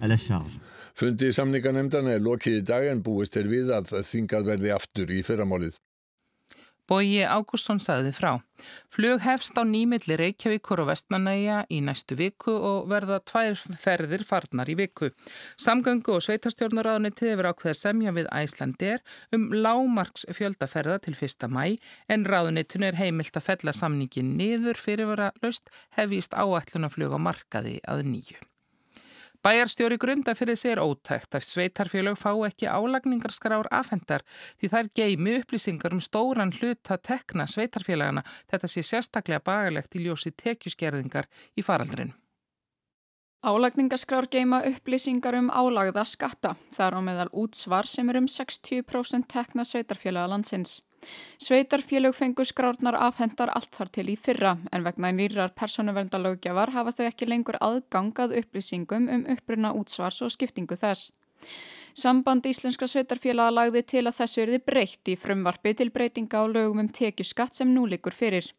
à 0.00 0.09
la 0.09 0.17
charge. 0.17 0.59
Fundi 0.97 1.29
samninganemndana 1.29 2.15
er 2.17 2.23
lokið 2.25 2.55
í 2.56 2.62
dag 2.65 2.87
en 2.88 3.03
búist 3.05 3.37
er 3.37 3.50
við 3.50 3.69
að 3.77 3.91
þingað 4.00 4.47
verði 4.49 4.71
aftur 4.73 5.11
í 5.12 5.19
fyrramálið. 5.27 5.77
Bóji 6.87 7.25
Ágústsson 7.27 7.81
sagði 7.83 8.12
frá. 8.15 8.31
Flug 8.94 9.21
hefst 9.25 9.59
á 9.59 9.67
nýmiðli 9.67 10.17
Reykjavíkur 10.21 10.85
og 10.85 10.91
Vestmanæja 10.93 11.65
í 11.67 11.81
næstu 11.83 12.15
viku 12.19 12.55
og 12.55 12.87
verða 12.93 13.19
tvær 13.27 13.59
ferðir 13.83 14.23
farnar 14.29 14.71
í 14.71 14.79
viku. 14.79 15.11
Samgöngu 15.59 16.15
og 16.15 16.25
sveitarstjórnuráðunni 16.29 17.11
tiðver 17.19 17.50
ákveða 17.50 17.77
semja 17.83 18.15
við 18.17 18.31
Æslandir 18.31 19.03
um 19.35 19.50
lámarks 19.50 20.29
fjöldaferða 20.31 21.00
til 21.03 21.19
1. 21.19 21.50
mæ 21.50 21.77
en 22.09 22.27
ráðunittun 22.31 22.87
er 22.87 23.00
heimilt 23.03 23.35
að 23.35 23.49
fella 23.50 23.75
samningin 23.75 24.37
niður 24.39 24.79
fyrir 24.79 25.11
vera 25.11 25.32
löst 25.43 25.73
hefist 25.99 26.39
áætlunaflug 26.39 27.19
á 27.19 27.21
markaði 27.21 27.81
að 27.82 28.06
nýju. 28.15 28.39
Bæjarstjóri 29.46 29.94
grunda 30.02 30.32
fyrir 30.34 30.56
sér 30.58 30.81
ótækt 30.82 31.37
að 31.38 31.44
sveitarfélög 31.46 32.16
fá 32.19 32.32
ekki 32.48 32.66
álagningarskrár 32.66 33.69
afhendar 33.70 34.25
því 34.58 34.70
þær 34.72 34.88
geimi 34.98 35.34
upplýsingar 35.38 35.94
um 35.94 36.00
stóran 36.02 36.50
hlut 36.56 36.90
að 36.90 37.04
tekna 37.06 37.46
sveitarfélagana. 37.46 38.25
Þetta 38.50 38.70
sé 38.72 38.82
sérstaklega 38.82 39.44
bagalegt 39.46 39.94
í 39.94 40.02
ljósi 40.02 40.32
tekjusgerðingar 40.34 41.31
í 41.54 41.62
faraldrinu. 41.62 42.16
Álagningaskrár 43.46 44.26
geima 44.34 44.64
upplýsingar 44.66 45.38
um 45.38 45.52
álagða 45.54 46.02
skatta. 46.02 46.56
Það 46.75 46.87
er 46.88 46.98
á 46.98 47.00
meðal 47.06 47.31
útsvar 47.31 47.87
sem 47.87 48.10
er 48.10 48.19
um 48.19 48.26
60% 48.26 49.31
tekna 49.31 49.62
sveitarfélaga 49.62 50.32
landsins. 50.34 50.81
Sveitarfélög 51.39 52.15
fengu 52.15 52.44
skrárnar 52.44 52.96
afhendar 53.08 53.53
allt 53.53 53.75
þar 53.77 53.93
til 53.93 54.08
í 54.13 54.17
fyrra 54.17 54.56
en 54.72 54.86
vegna 54.86 55.13
nýrar 55.13 55.55
persónuverndalögjafar 55.60 56.72
hafa 56.77 56.94
þau 56.96 57.06
ekki 57.10 57.29
lengur 57.29 57.60
aðgangað 57.60 58.36
upplýsingum 58.41 59.08
um 59.13 59.27
uppruna 59.36 59.75
útsvars 59.77 60.22
og 60.25 60.32
skiptingu 60.34 60.79
þess. 60.81 61.13
Samband 61.96 62.44
Íslenska 62.44 62.84
sveitarfélaga 62.91 63.55
lagði 63.56 63.81
til 63.93 64.03
að 64.05 64.19
þessu 64.19 64.43
erði 64.43 64.58
breytt 64.69 65.08
í 65.08 65.15
frumvarfi 65.17 65.72
til 65.79 65.89
breytinga 65.94 66.43
á 66.43 66.44
lögum 66.44 66.82
um 66.82 66.89
tekjuskatt 66.93 67.56
sem 67.56 67.70
nú 67.72 67.86
likur 67.89 68.13
fyrir. 68.13 68.51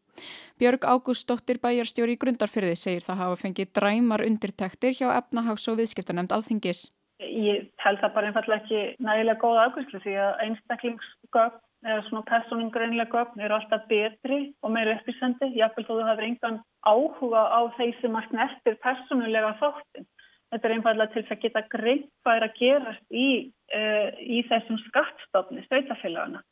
Björg 0.58 0.82
Ágústóttir 0.82 1.60
bæjarstjóri 1.62 2.16
í 2.16 2.20
grundarfyrði 2.22 2.74
segir 2.74 3.06
það 3.06 3.20
hafa 3.22 3.38
fengið 3.44 3.70
dræmar 3.78 4.24
undirtektir 4.26 4.98
hjá 4.98 5.12
efnahags- 5.14 5.68
og 5.70 5.78
viðskiptanemnd 5.78 6.34
alþingis. 6.34 6.88
Ég 7.22 7.70
held 7.84 8.02
það 8.02 8.14
bara 8.16 8.30
einfallega 8.30 8.62
ekki 8.64 8.82
nægilega 9.06 9.42
góða 9.42 9.68
aðgustlu 9.68 10.02
því 10.02 10.18
að 10.24 10.42
einstaklingsgögn 10.46 11.62
eða 11.86 12.02
svona 12.08 12.24
personingreinlega 12.26 13.12
gögn 13.12 13.42
eru 13.44 13.56
alltaf 13.58 13.86
betri 13.90 14.38
og 14.62 14.72
meira 14.74 14.96
upplýsandi, 14.98 15.52
jáfnvel 15.58 15.86
þó 15.86 15.92
þú 15.94 16.06
hafur 16.08 16.26
engan 16.26 16.60
áhuga 16.86 17.42
á 17.54 17.60
þeir 17.78 17.96
sem 18.00 18.18
að 18.18 18.28
snertir 18.32 18.78
personulega 18.82 19.54
þáttin. 19.62 20.08
Þetta 20.48 20.68
er 20.68 20.74
einfallega 20.74 21.12
til 21.12 21.24
að 21.28 21.42
geta 21.44 21.64
greint 21.70 22.06
hvað 22.24 22.38
er 22.38 22.46
að 22.46 22.58
gerast 22.58 23.04
í, 23.12 23.28
uh, 23.76 24.08
í 24.18 24.38
þessum 24.48 24.78
skattstofni, 24.86 25.64
sveitafélagana. 25.68 26.42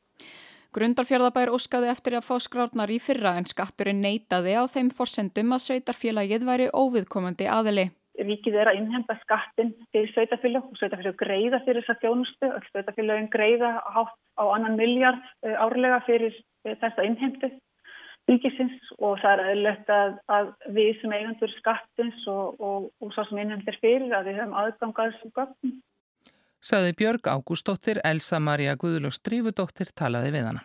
Grundarfjörðabær 0.76 1.54
óskaði 1.56 1.88
eftir 1.88 2.18
að 2.18 2.26
fá 2.26 2.36
skrárnar 2.42 2.90
í 2.92 2.98
fyrra 3.00 3.38
en 3.40 3.48
skatturinn 3.48 4.02
neytaði 4.04 4.58
á 4.60 4.64
þeim 4.68 4.90
forsendum 4.92 5.54
að 5.56 5.64
sveitarfélagið 5.70 6.44
væri 6.44 6.66
óviðkomandi 6.76 7.48
aðili 7.48 7.86
ríkið 8.18 8.58
er 8.60 8.70
að 8.70 8.80
innhemda 8.80 9.16
skattin 9.22 9.74
fyrir 9.92 10.10
sveitafélag 10.14 10.64
og 10.64 10.78
sveitafélag 10.80 11.16
greiða 11.20 11.60
fyrir 11.66 11.84
þessa 11.84 12.00
þjónustu 12.02 12.50
og 12.50 12.66
sveitafélagin 12.70 13.30
greiða 13.32 13.76
hátt 13.94 14.18
á 14.40 14.44
annan 14.46 14.78
miljard 14.80 15.22
eh, 15.44 15.56
árlega 15.56 16.00
fyrir 16.06 16.34
eh, 16.64 16.76
þessa 16.80 17.06
innhemdu 17.06 17.52
ríkisins 18.26 18.92
og 18.98 19.18
það 19.22 19.32
er 19.32 19.42
aðlögt 19.52 19.90
að, 19.92 20.14
að 20.36 20.48
við 20.74 20.94
sem 21.00 21.12
eigandur 21.14 21.52
skattins 21.60 22.24
og, 22.30 22.56
og, 22.58 22.88
og 23.00 23.12
svo 23.14 23.26
sem 23.28 23.42
innhemdir 23.42 23.78
fyrir 23.82 24.14
að 24.16 24.30
við 24.30 24.40
höfum 24.40 24.56
aðgangað 24.62 25.18
sem 25.20 25.34
gögn. 25.36 25.76
Saði 26.66 26.96
Björg 26.98 27.28
Ágústóttir, 27.30 28.00
Elsa 28.02 28.40
Maria 28.42 28.74
Guðlús 28.80 29.20
Drífudóttir 29.22 29.92
talaði 29.94 30.32
við 30.34 30.50
hana. 30.50 30.64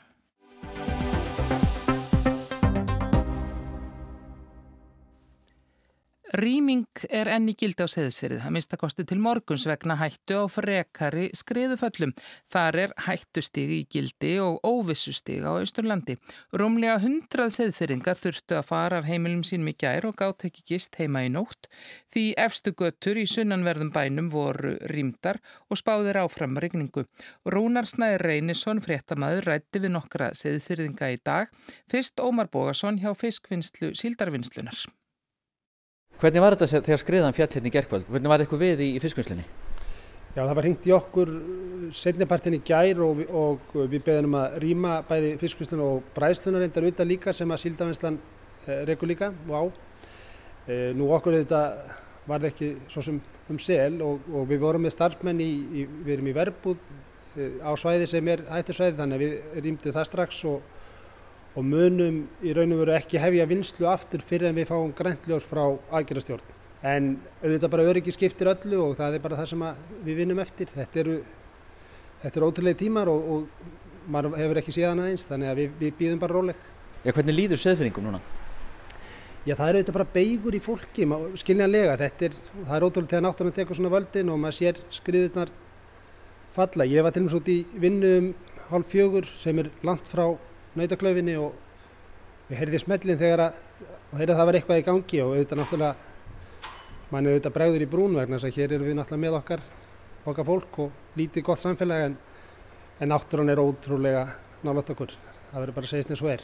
Rýming 6.32 6.86
er 7.12 7.28
enni 7.28 7.52
gildi 7.60 7.84
á 7.84 7.92
seðisfyrið, 7.92 8.46
að 8.48 8.54
mista 8.56 8.78
kosti 8.80 9.04
til 9.04 9.18
morguns 9.20 9.66
vegna 9.68 9.98
hættu 10.00 10.38
á 10.40 10.48
frekari 10.48 11.26
skriðuföllum. 11.36 12.14
Þar 12.48 12.78
er 12.86 12.94
hættustig 13.04 13.74
í 13.76 13.80
gildi 13.92 14.38
og 14.40 14.62
óvissustig 14.64 15.44
á 15.44 15.60
Ísturlandi. 15.60 16.16
Rúmlega 16.56 17.02
hundrað 17.04 17.52
seðfyrringar 17.58 18.22
þurftu 18.22 18.56
að 18.62 18.70
fara 18.70 19.02
af 19.02 19.10
heimilum 19.10 19.44
sínum 19.44 19.74
í 19.74 19.76
gær 19.76 20.08
og 20.08 20.16
gátt 20.22 20.48
ekki 20.48 20.64
gist 20.72 20.96
heima 21.02 21.26
í 21.28 21.34
nótt 21.34 21.68
því 22.16 22.26
efstu 22.46 22.72
göttur 22.80 23.20
í 23.20 23.28
sunnanverðum 23.28 23.92
bænum 23.92 24.32
voru 24.32 24.78
rýmdar 24.88 25.42
og 25.68 25.84
spáðir 25.84 26.22
áfram 26.24 26.56
regningu. 26.64 27.04
Rúnar 27.44 27.92
Snæður 27.92 28.28
Reynisson, 28.30 28.80
fréttamaður, 28.80 29.52
rætti 29.52 29.84
við 29.84 29.96
nokkra 29.98 30.32
seðfyrringa 30.32 31.12
í 31.12 31.20
dag. 31.20 31.52
Fyrst 31.92 32.24
Ómar 32.24 32.48
Bógason 32.48 33.04
hjá 33.04 33.12
fiskvinnslu 33.20 33.92
síldarvinnslunar. 34.00 34.88
Hvernig 36.22 36.44
var 36.44 36.54
þetta 36.54 36.84
þegar 36.86 37.00
skriðan 37.02 37.34
fjall 37.34 37.48
hérna 37.50 37.70
í 37.72 37.74
gerkvöld? 37.74 38.04
Hvernig 38.06 38.30
var 38.30 38.42
eitthvað 38.44 38.60
við 38.62 38.82
í, 38.86 38.88
í 38.94 39.00
fiskvinnslinni? 39.02 39.46
Já, 40.36 40.44
það 40.44 40.52
var 40.54 40.66
hringt 40.68 40.86
í 40.86 40.92
okkur 40.94 41.32
setnipartin 41.98 42.56
í 42.56 42.60
gær 42.64 43.02
og, 43.04 43.24
og 43.34 43.74
við 43.90 44.04
beðum 44.06 44.38
að 44.38 44.60
rýma 44.62 45.00
bæði 45.10 45.32
fiskvinnslan 45.42 45.82
og 45.82 46.12
bræðslunar 46.14 46.62
reyndar 46.62 46.86
auðvitað 46.86 47.10
líka 47.10 47.34
sem 47.34 47.50
að 47.52 47.64
síldavinslan 47.64 48.20
eh, 48.68 48.84
rekur 48.92 49.10
líka 49.10 49.32
og 49.50 49.56
á. 49.58 49.64
Eh, 50.70 50.92
nú 50.94 51.10
okkur 51.18 51.40
þetta 51.40 51.64
var 52.30 52.46
ekki 52.52 52.70
svo 52.94 53.02
sem 53.08 53.18
um 53.50 53.60
sel 53.60 53.98
og, 54.06 54.22
og 54.30 54.46
við 54.54 54.62
vorum 54.62 54.86
með 54.86 54.94
starfsmenn 54.94 55.42
í, 55.42 55.50
í 55.82 55.88
við 56.06 56.20
erum 56.20 56.30
í 56.30 56.36
verbúð 56.38 56.86
eh, 57.34 57.58
á 57.66 57.74
svæði 57.74 58.12
sem 58.14 58.30
er 58.30 58.46
hættisvæði 58.54 59.00
þannig 59.02 59.18
að 59.18 59.26
við 59.26 59.66
rýmdu 59.66 59.98
það 59.98 60.10
strax 60.14 60.46
og 60.54 60.70
og 61.52 61.68
munum 61.68 62.24
í 62.44 62.54
raun 62.56 62.72
og 62.76 62.82
veru 62.86 62.96
ekki 62.96 63.20
hefja 63.20 63.46
vinslu 63.50 63.88
aftur 63.92 64.24
fyrir 64.24 64.50
en 64.50 64.58
við 64.58 64.70
fáum 64.70 64.94
græntljós 64.96 65.46
frá 65.48 65.64
aðgerastjórn. 65.92 66.58
En 66.88 67.14
auðvitað 67.44 67.72
bara 67.74 67.88
öryggi 67.92 68.14
skiptir 68.16 68.50
öllu 68.50 68.80
og 68.86 68.96
það 68.98 69.18
er 69.18 69.24
bara 69.24 69.38
það 69.42 69.50
sem 69.52 69.66
við 70.06 70.22
vinnum 70.24 70.40
eftir. 70.42 70.72
Þetta 70.74 71.02
eru, 71.04 71.18
þetta 72.24 72.40
eru 72.40 72.48
ótrúlega 72.50 72.80
tímar 72.80 73.12
og, 73.12 73.32
og 73.36 74.12
maður 74.12 74.38
hefur 74.40 74.62
ekki 74.62 74.76
séðan 74.78 75.04
aðeins 75.04 75.28
þannig 75.30 75.52
að 75.52 75.60
við, 75.62 75.74
við 75.82 75.98
býðum 76.00 76.22
bara 76.22 76.38
róleg. 76.38 76.70
Já, 77.02 77.12
hvernig 77.12 77.38
líður 77.38 77.62
söðfinningum 77.62 78.08
núna? 78.08 78.22
Já, 79.42 79.56
það 79.58 79.68
er 79.68 79.78
auðvitað 79.78 79.98
bara 79.98 80.12
beigur 80.16 80.56
í 80.56 80.62
fólki, 80.62 81.08
skiljanlega. 81.42 81.98
Þetta 82.00 82.28
er, 82.30 82.40
það 82.56 82.76
er 82.78 82.86
ótrúlega 82.88 83.12
þegar 83.12 83.26
náttúrulega 83.28 83.60
tekur 83.60 83.80
svona 83.80 83.94
völdin 83.94 84.32
og 84.32 84.40
maður 84.40 84.58
sér 84.58 84.82
skriðurnar 84.94 85.52
falla. 86.56 86.88
Ég 86.88 87.06
var 87.06 87.14
til 87.14 87.24
og 87.24 87.28
meins 87.28 87.38
út 87.42 87.52
í 87.52 87.60
vinnu 87.82 88.12
um 88.22 88.32
hálf 88.72 88.90
fjögur 88.94 89.28
sem 89.42 89.62
er 89.62 89.70
langt 89.86 90.10
frá 90.10 90.30
nautaklöfinni 90.78 91.36
og 91.42 91.52
við 92.50 92.62
heyrði 92.62 92.82
smellin 92.84 93.20
þegar 93.20 93.46
að, 93.48 93.60
að 94.16 94.34
það 94.34 94.48
var 94.48 94.58
eitthvað 94.60 94.82
í 94.82 94.88
gangi 94.88 95.22
og 95.24 95.36
auðvitað 95.36 95.62
náttúrulega 95.62 95.94
mann 97.12 97.28
auðvitað 97.28 97.56
bregður 97.58 97.86
í 97.86 97.92
brún 97.92 98.18
vegna 98.18 98.40
þess 98.40 98.50
að 98.50 98.58
hér 98.60 98.76
eru 98.78 98.88
við 98.88 98.98
náttúrulega 99.00 99.26
með 99.26 99.38
okkar 99.42 99.64
okkar 100.32 100.48
fólk 100.48 100.80
og 100.84 101.18
lítið 101.18 101.46
gott 101.48 101.62
samfélag 101.62 102.06
en, 102.06 102.18
en 103.02 103.12
náttúrun 103.12 103.50
er 103.52 103.62
ótrúlega 103.62 104.26
nálátt 104.62 104.92
okkur, 104.94 105.14
það 105.50 105.64
verður 105.64 105.78
bara 105.78 105.88
að 105.88 105.94
segja 105.96 106.14
eins 106.14 106.22
og 106.22 106.30
er. 106.30 106.44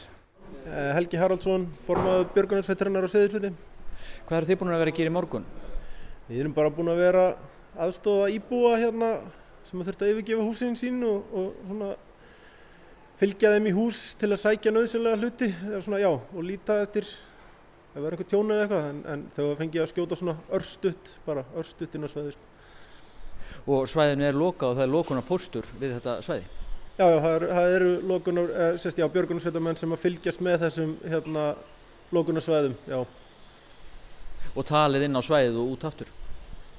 Eh, 0.66 0.88
Helgi 0.96 1.20
Haraldsson, 1.20 1.66
formadur 1.86 2.32
Björgunarsveitrennar 2.34 3.06
á 3.06 3.10
Seðisfjöldin. 3.12 3.58
Hvað 4.26 4.38
eru 4.38 4.48
þið 4.48 4.58
búin 4.60 4.72
að 4.74 4.82
vera 4.82 4.92
að 4.92 4.98
gera 4.98 5.12
í 5.12 5.14
morgun? 5.14 5.46
Við 6.28 6.40
erum 6.42 6.56
bara 6.56 6.72
búin 6.74 6.90
að 6.90 7.02
vera 7.04 7.24
aðstofa 7.78 8.26
íbúa 8.34 8.74
hérna 8.80 9.12
sem 9.68 9.78
að 9.78 9.90
þurft 9.90 10.02
að 10.02 10.12
yfirgefa 10.14 10.48
húsin 10.48 10.76
sín 10.78 10.98
og, 11.06 11.30
og 11.30 11.62
svona 11.68 11.92
fylgja 13.18 13.54
þeim 13.54 13.70
í 13.70 13.74
hús 13.74 14.02
til 14.18 14.30
að 14.30 14.42
sækja 14.44 14.72
nöðsynlega 14.74 15.18
hluti 15.18 15.48
svona, 15.82 16.02
já, 16.02 16.10
og 16.12 16.44
líta 16.46 16.78
eftir 16.84 17.08
ef 17.08 17.96
það 17.96 18.06
er 18.06 18.14
eitthvað 18.14 18.30
tjónu 18.30 18.54
eða 18.54 18.66
eitthvað 18.66 18.86
en, 18.90 19.00
en 19.12 19.24
þau 19.34 19.48
fengi 19.58 19.82
að 19.82 19.90
skjóta 19.92 20.18
svona 20.18 20.36
örstutt 20.58 21.10
bara 21.26 21.44
örstutt 21.58 21.96
inn 21.98 22.06
á 22.06 22.10
svæði 22.12 22.34
sko. 22.36 22.54
Og 23.68 23.88
svæðinu 23.90 24.28
er 24.28 24.38
loka 24.38 24.68
og 24.68 24.78
það 24.78 24.84
er 24.86 24.92
lokunar 24.92 25.26
póstur 25.26 25.66
við 25.80 25.96
þetta 25.96 26.18
svæði? 26.24 26.46
Já, 26.98 27.06
já 27.06 27.18
það, 27.22 27.32
er, 27.32 27.46
það 27.56 27.74
eru 27.78 27.90
lokunar, 28.10 28.52
eh, 28.54 28.76
sérst, 28.82 29.00
já, 29.00 29.06
björgunarsveitamenn 29.14 29.78
sem 29.78 29.92
að 29.94 30.04
fylgjast 30.04 30.44
með 30.44 30.62
þessum 30.64 30.94
hérna, 31.06 31.48
lokunarsvæðum, 32.14 32.78
já. 32.90 33.02
Og 34.54 34.66
talið 34.66 35.04
inn 35.06 35.18
á 35.18 35.22
svæðið 35.22 35.60
og 35.62 35.74
út 35.74 35.84
aftur? 35.90 36.10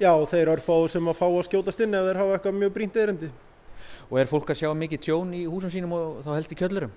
Já, 0.00 0.12
þeir 0.32 0.48
eru 0.48 0.64
fáið 0.64 0.88
sem 0.94 1.08
að 1.12 1.20
fá 1.20 1.26
að 1.28 1.46
skjótast 1.48 1.80
inn 1.84 1.96
ef 1.96 2.08
þeir 2.08 2.20
hafa 2.20 2.36
eitthvað 2.36 2.60
mjög 2.60 2.74
brínt 2.76 2.98
eirindi. 3.00 3.30
Og 4.10 4.18
er 4.18 4.30
fólk 4.30 4.50
að 4.50 4.58
sjá 4.58 4.70
mikið 4.74 5.04
tjón 5.06 5.34
í 5.38 5.44
húsum 5.46 5.70
sínum 5.70 5.94
og 5.94 6.20
þá 6.26 6.32
helst 6.34 6.50
í 6.50 6.58
kjöllurum? 6.58 6.94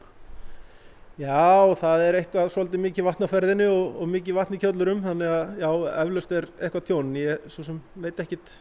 Já, 1.21 1.69
það 1.77 2.03
er 2.07 2.15
eitthvað 2.17 2.47
svolítið 2.49 2.81
mikið 2.87 3.05
vatn 3.05 3.27
á 3.29 3.29
ferðinu 3.29 3.67
og, 3.69 3.99
og 4.01 4.07
mikið 4.09 4.37
vatn 4.39 4.55
í 4.57 4.59
kjöllurum 4.63 5.03
þannig 5.03 5.29
að 5.29 5.59
já, 5.61 5.69
eflaust 6.01 6.33
er 6.33 6.47
eitthvað 6.57 6.87
tjón. 6.87 7.11
Ég 7.21 7.45
svo 7.53 7.65
sem 7.67 7.77
veit 8.01 8.23
ekkit 8.23 8.55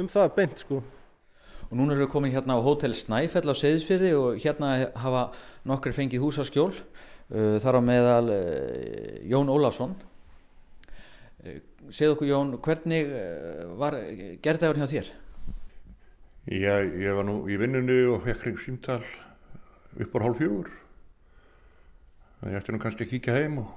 um 0.00 0.08
það 0.08 0.32
beint 0.38 0.64
sko. 0.64 0.80
Og 1.68 1.76
núna 1.76 1.92
erum 1.92 2.06
við 2.06 2.10
komin 2.14 2.32
hérna 2.32 2.56
á 2.56 2.64
Hotel 2.64 2.96
Snæfell 2.96 3.44
á 3.44 3.60
Seyðisfyrði 3.60 4.14
og 4.16 4.40
hérna 4.40 4.72
hafa 4.96 5.28
nokkri 5.68 5.92
fengið 5.92 6.24
húsaskjól. 6.24 6.72
Uh, 7.28 7.60
þar 7.60 7.76
á 7.76 7.80
meðal 7.84 8.32
uh, 8.32 9.18
Jón 9.28 9.52
Ólafsson. 9.52 9.92
Uh, 11.44 11.60
Segð 11.92 12.16
okkur 12.16 12.32
Jón, 12.32 12.56
hvernig 12.64 13.12
var 13.80 13.94
gerðaður 14.44 14.80
hjá 14.80 14.88
þér? 14.92 15.16
Já, 16.48 16.80
ég 16.80 17.12
var 17.12 17.26
nú 17.28 17.42
í 17.44 17.58
vinnunni 17.60 18.06
og 18.08 18.22
fekk 18.24 18.40
hring 18.40 18.60
símtal 18.62 19.02
upp 20.00 20.14
á 20.16 20.18
hálf 20.24 20.38
fjögur. 20.40 20.70
Ég 22.48 22.56
ætti 22.56 22.72
nú 22.72 22.80
kannski 22.80 23.04
að 23.04 23.10
kíkja 23.10 23.34
heim 23.36 23.58
og 23.60 23.68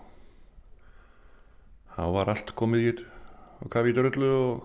það 1.97 2.15
var 2.15 2.31
allt 2.31 2.53
komið 2.55 2.85
í 2.85 2.93
og 3.59 3.67
kafið 3.75 3.91
í 3.91 3.97
dröllu 3.97 4.31
og, 4.37 4.63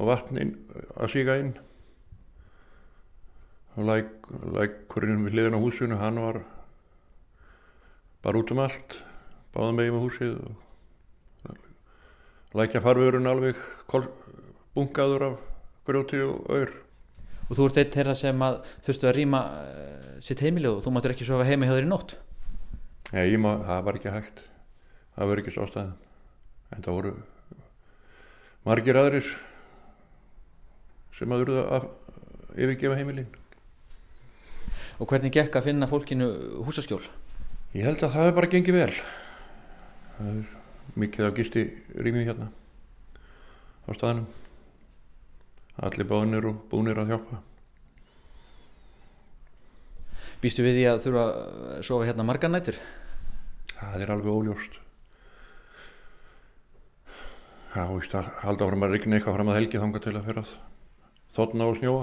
og 0.00 0.08
vatn 0.14 0.40
inn, 0.40 0.54
að 0.96 1.12
síka 1.12 1.36
inn. 1.42 1.52
Og 3.76 3.92
lækurinn 3.92 5.20
læk, 5.20 5.28
við 5.28 5.36
liðin 5.42 5.60
á 5.60 5.64
húsinu, 5.68 6.00
hann 6.00 6.24
var 6.24 6.40
bara 8.24 8.40
út 8.40 8.56
um 8.56 8.64
allt, 8.64 9.02
báða 9.52 9.76
megið 9.76 9.92
með 9.98 10.04
húsið 10.08 10.34
og 10.40 10.56
lækja 12.56 12.80
farvörun 12.80 13.28
alveg 13.28 13.60
bungaður 14.72 15.34
af 15.34 15.51
grjóti 15.88 16.20
og 16.24 16.46
ör. 16.52 16.72
Og 17.48 17.58
þú 17.58 17.66
ert 17.68 17.80
eitt 17.82 17.96
þeirra 17.96 18.14
sem 18.16 18.44
að 18.44 18.60
þurftu 18.86 19.08
að 19.08 19.16
rýma 19.18 19.40
uh, 19.42 20.12
sitt 20.24 20.40
heimili 20.44 20.70
og 20.70 20.80
þú 20.84 20.94
máttur 20.94 21.14
ekki 21.14 21.26
sofa 21.28 21.46
heima 21.48 21.68
hjá 21.68 21.74
þér 21.74 21.88
í 21.88 21.90
nótt? 21.90 22.14
Nei, 23.12 23.36
má, 23.36 23.50
það 23.66 23.82
var 23.88 23.98
ekki 23.98 24.14
hægt. 24.14 24.44
Það 25.16 25.30
var 25.30 25.42
ekki 25.42 25.54
svo 25.54 25.66
stæðan. 25.68 25.96
En 26.72 26.86
það 26.86 26.98
voru 26.98 27.14
margir 28.64 28.98
aðrir 29.00 29.34
sem 31.18 31.34
að 31.34 31.42
þurftu 31.42 31.66
að 31.76 31.90
yfirgefa 32.62 33.00
heimilin. 33.00 33.28
Og 35.02 35.10
hvernig 35.10 35.34
gekk 35.34 35.58
að 35.58 35.68
finna 35.68 35.90
fólkinu 35.90 36.30
húsaskjól? 36.64 37.02
Ég 37.74 37.88
held 37.88 38.00
að 38.04 38.14
það 38.14 38.26
hefur 38.26 38.38
bara 38.38 38.52
gengið 38.52 38.78
vel. 38.78 38.92
Það 40.16 40.32
er 40.32 40.42
mikið 41.02 41.26
af 41.26 41.36
gisti 41.36 41.66
rýmið 41.96 42.28
hérna 42.28 42.48
á 43.82 43.90
staðanum 43.96 44.26
allir 45.80 46.08
bánir 46.08 46.46
og 46.50 46.60
búnir 46.70 47.00
að 47.00 47.14
hjálpa. 47.14 47.40
Býstu 50.42 50.64
við 50.66 50.80
því 50.80 50.86
að 50.90 51.02
þurfa 51.04 51.24
að 51.24 51.82
sofa 51.86 52.06
hérna 52.08 52.26
margar 52.26 52.50
nættur? 52.50 52.78
Það 53.76 54.02
er 54.02 54.14
alveg 54.14 54.32
óljóst. 54.32 54.78
Það 57.72 57.92
víst 57.96 58.16
að 58.18 58.32
halda 58.42 58.66
áfram 58.66 58.84
að 58.84 58.96
rigna 58.96 59.16
eitthvað 59.16 59.36
fram 59.38 59.52
að 59.52 59.58
helgi 59.60 59.80
þanga 59.80 60.00
til 60.02 60.16
að 60.16 60.26
fyrir 60.26 60.42
að 60.42 60.50
þotna 61.36 61.68
og 61.70 61.78
snjóa. 61.78 62.02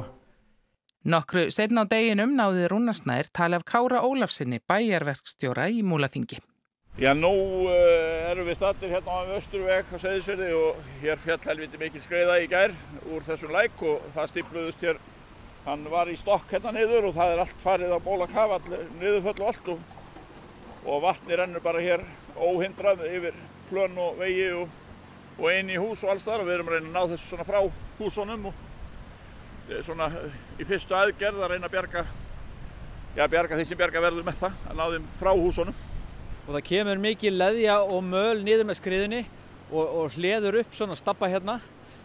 Nokkru 1.10 1.46
setna 1.54 1.86
á 1.86 1.92
deginum 1.92 2.34
náði 2.36 2.66
Rúnarsnær 2.72 3.30
tali 3.36 3.60
af 3.60 3.68
Kára 3.70 4.02
Ólafsinni 4.04 4.60
bæjarverkstjóra 4.68 5.70
í 5.72 5.84
Múlaþingi. 5.86 6.42
Já, 7.00 7.14
nú 7.16 7.32
uh, 7.70 7.99
erum 8.30 8.46
við 8.46 8.58
stattir 8.60 8.92
hérna 8.92 9.22
á 9.26 9.34
Östurveg 9.40 9.88
á 9.90 9.98
Seðisverði 9.98 10.50
og 10.54 10.82
hér 11.02 11.22
fjall 11.24 11.40
helviti 11.48 11.80
mikil 11.82 12.02
skreiða 12.04 12.36
í 12.44 12.50
gær 12.52 12.76
úr 13.10 13.24
þessum 13.26 13.54
læk 13.56 13.82
og 13.82 14.04
það 14.14 14.30
stipluðust 14.34 14.84
hér, 14.86 15.00
hann 15.66 15.88
var 15.90 16.12
í 16.12 16.18
stokk 16.20 16.54
hérna 16.54 16.74
niður 16.76 17.10
og 17.10 17.16
það 17.16 17.34
er 17.34 17.42
allt 17.42 17.64
farið 17.64 17.96
á 17.98 18.00
bóla 18.06 18.28
kaf, 18.30 18.70
niðurföll 19.00 19.34
og 19.40 19.50
allt 19.50 19.72
og, 19.74 19.82
og 20.86 21.02
vatni 21.08 21.40
rennur 21.40 21.66
bara 21.66 21.82
hér 21.82 22.06
óhindrað 22.38 23.06
yfir 23.10 23.42
plön 23.72 23.98
og 23.98 24.22
vegi 24.22 24.48
og, 24.60 24.80
og 25.40 25.52
inn 25.56 25.74
í 25.74 25.82
hús 25.82 26.06
og 26.06 26.14
alls 26.14 26.28
þar 26.28 26.44
og 26.44 26.52
við 26.52 26.60
erum 26.60 26.70
að 26.70 26.78
reyna 26.78 26.90
að 26.92 26.98
ná 27.00 27.14
þessu 27.16 27.32
svona 27.32 27.50
frá 27.50 27.60
húsunum 27.98 28.50
og 28.52 29.78
svona 29.86 30.12
í 30.60 30.70
fyrstu 30.70 30.98
aðgerð 30.98 31.46
að 31.48 31.56
reyna 31.56 31.70
að 31.72 31.78
bjarga, 31.80 32.10
já 33.18 33.26
bjarga 33.26 33.58
því 33.58 33.70
sem 33.72 33.82
bjarga 33.82 34.06
verður 34.06 34.30
með 34.30 34.44
það, 34.44 34.66
að 34.70 34.84
ná 34.84 34.90
þeim 34.94 35.14
frá 35.18 35.34
húsunum 35.34 35.86
og 36.50 36.56
það 36.58 36.68
kemur 36.72 37.02
mikið 37.06 37.38
leðja 37.38 37.80
og 37.86 38.02
möl 38.10 38.42
niður 38.42 38.68
með 38.68 38.80
skriðunni 38.82 39.24
og, 39.70 39.84
og 39.86 40.16
hliður 40.18 40.60
upp 40.64 40.74
svona 40.74 40.98
stappa 40.98 41.30
hérna 41.30 41.60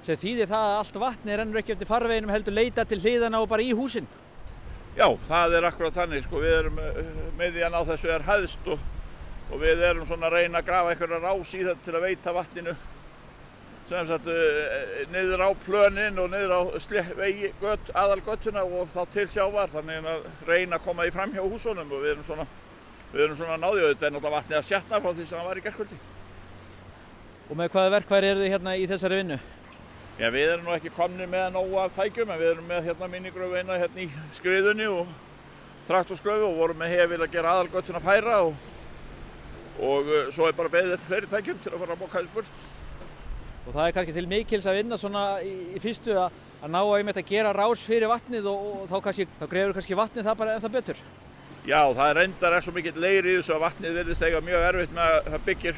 sem 0.05 0.21
þýðir 0.21 0.51
það 0.53 0.69
að 0.69 0.81
allt 0.83 0.99
vatni 1.01 1.39
rennur 1.41 1.63
ekki 1.63 1.73
eftir 1.73 1.89
farveginum 1.89 2.35
heldur 2.35 2.55
leita 2.55 2.85
til 2.85 3.01
hliðana 3.01 3.41
og 3.41 3.49
bara 3.49 3.65
í 3.65 3.73
húsin. 3.73 4.05
Já, 4.95 5.09
það 5.27 5.57
er 5.59 5.69
akkurat 5.71 5.97
þannig 5.97 6.27
sko, 6.27 6.43
við 6.45 6.59
erum 6.59 6.77
eh, 6.79 6.99
með 7.39 7.57
því 7.57 7.65
að 7.65 7.73
ná 7.73 7.81
þessu 7.89 8.13
er 8.13 8.27
hæðst 8.29 8.69
og 8.71 8.85
og 9.53 9.61
við 9.61 9.85
erum 9.85 10.07
svona 10.09 10.29
að 10.31 10.39
reyna 10.39 10.61
að 10.61 10.69
grafa 10.69 10.93
einhverja 10.93 11.21
rás 11.23 11.55
í 11.55 11.63
þetta 11.63 11.85
til 11.85 11.95
að 11.95 12.05
veita 12.09 12.35
vatninu. 12.35 12.75
Sem 13.85 14.07
sagt 14.09 14.29
uh, 14.33 15.01
niður 15.13 15.45
á 15.45 15.51
plönin 15.67 16.21
og 16.23 16.31
niður 16.33 16.55
á 16.57 16.61
vegi 17.19 17.51
gött, 17.61 17.91
aðalgöttuna 17.93 18.65
og 18.65 18.89
þá 18.95 19.03
til 19.13 19.27
sjávar 19.29 19.73
þannig 19.75 20.09
að 20.09 20.29
reyna 20.49 20.79
að 20.79 20.87
koma 20.87 21.05
því 21.05 21.17
fram 21.19 21.35
hjá 21.35 21.43
húsunum 21.43 21.93
og 21.93 22.01
við 22.01 22.15
erum 22.15 22.25
svona, 22.25 22.47
við 23.13 23.27
erum 23.27 23.39
svona 23.39 23.59
náðið 23.61 23.91
þetta 23.91 24.07
er 24.07 24.15
náttúrulega 24.15 24.37
vatnið 24.39 24.59
að 24.61 24.69
sjatna 24.71 25.01
frá 25.01 25.11
því 25.13 25.27
sem 25.27 25.39
það 25.39 25.49
var 25.51 25.61
í 25.61 25.65
gerðkvöldi. 25.67 25.99
Og 27.45 27.59
með 27.61 27.75
hvaða 27.75 27.93
verkværi 27.99 28.31
eru 28.33 28.43
þið 28.45 28.55
hérna 28.55 28.75
í 28.81 28.89
þessari 28.89 29.21
vinnu? 29.21 29.39
Já, 30.15 30.29
við 30.31 30.47
erum 30.47 30.69
nú 30.69 30.73
ekki 30.77 30.93
komni 30.95 31.27
með 31.27 31.49
nógu 31.57 31.79
af 31.83 31.97
tækjum 31.97 32.31
en 32.31 32.39
við 32.39 32.51
erum 32.53 32.69
með 32.71 32.85
hérna 32.89 33.09
minigröfu 33.11 33.59
eina 33.59 33.79
hérna 33.81 34.05
í 34.05 34.07
skriðunni 34.37 34.87
og 34.87 35.11
traktorskröfu 35.89 36.47
og 36.47 36.61
vorum 36.61 36.79
með 36.81 36.95
hefil 36.95 37.19
að 37.19 37.33
gera 37.35 37.57
aðalgöttuna 37.57 38.03
færa 38.05 38.37
og, 38.47 38.55
og 39.83 40.13
uh, 40.13 40.31
svo 40.33 40.47
er 40.47 40.55
bara 40.55 40.71
beðið 40.71 40.95
þetta 40.95 41.09
fleiri 41.11 41.31
tækjum 41.33 41.59
til 41.65 41.73
að 41.73 41.83
fara 41.83 41.97
að 41.97 42.05
boka 42.05 42.21
þessu 42.21 42.37
burt. 42.37 42.63
Og 43.65 43.75
það 43.75 43.89
er 43.89 43.97
kannski 43.99 44.15
til 44.15 44.27
mikils 44.31 44.71
að 44.71 44.79
vinna 44.79 45.01
svona 45.01 45.25
í, 45.43 45.53
í 45.75 45.83
fyrstu 45.83 46.15
að, 46.21 46.39
að 46.63 46.73
ná 46.77 46.81
að 46.85 46.95
einmitt 47.01 47.21
að 47.21 47.31
gera 47.35 47.53
rás 47.57 47.85
fyrir 47.85 48.13
vatnið 48.13 48.49
og, 48.53 48.67
og 48.71 48.89
þá, 48.93 48.97
kannski, 49.09 49.29
þá 49.41 49.45
grefur 49.51 49.77
kannski 49.81 49.99
vatnið 49.99 50.31
það 50.31 50.41
bara 50.45 50.57
ennþá 50.57 50.73
betur. 50.79 51.05
Já, 51.65 51.81
það 51.97 52.19
endar 52.21 52.53
er 52.53 52.65
svo 52.65 52.73
mikill 52.77 52.99
leir 53.01 53.25
í 53.25 53.39
þessu 53.39 53.55
að 53.55 53.63
vatnið 53.63 53.95
verðist 53.97 54.25
eiga 54.27 54.41
mjög 54.45 54.65
erfitt 54.67 54.91
með 54.93 55.07
að 55.15 55.29
það 55.33 55.45
byggir 55.47 55.77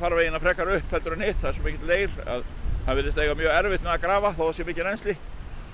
farvegin 0.00 0.36
að 0.38 0.44
frekar 0.46 0.70
upp 0.72 0.94
heldur 0.94 1.16
en 1.16 1.24
hitt. 1.26 1.40
Það 1.42 1.48
er 1.50 1.56
svo 1.58 1.64
mikill 1.66 1.90
leir 1.90 2.14
að 2.24 2.46
það 2.86 2.96
verðist 3.00 3.20
eiga 3.20 3.34
mjög 3.36 3.56
erfitt 3.58 3.84
með 3.84 3.92
að 3.92 4.06
grafa 4.06 4.30
þó 4.30 4.40
það 4.40 4.52
sé 4.56 4.64
mikið 4.70 4.88
reynsli. 4.88 5.14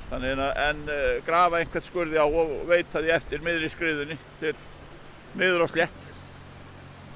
Þannig 0.08 0.42
að 0.42 0.58
en 0.64 0.80
uh, 0.88 1.04
grafa 1.28 1.60
einhvert 1.60 1.86
skurði 1.86 2.18
á 2.18 2.26
og 2.26 2.50
veita 2.72 3.04
því 3.04 3.12
eftir 3.14 3.44
miður 3.46 3.68
í 3.68 3.70
skriðunni 3.76 4.16
til 4.40 4.52
miður 5.38 5.64
og 5.68 5.70
slett. 5.70 6.02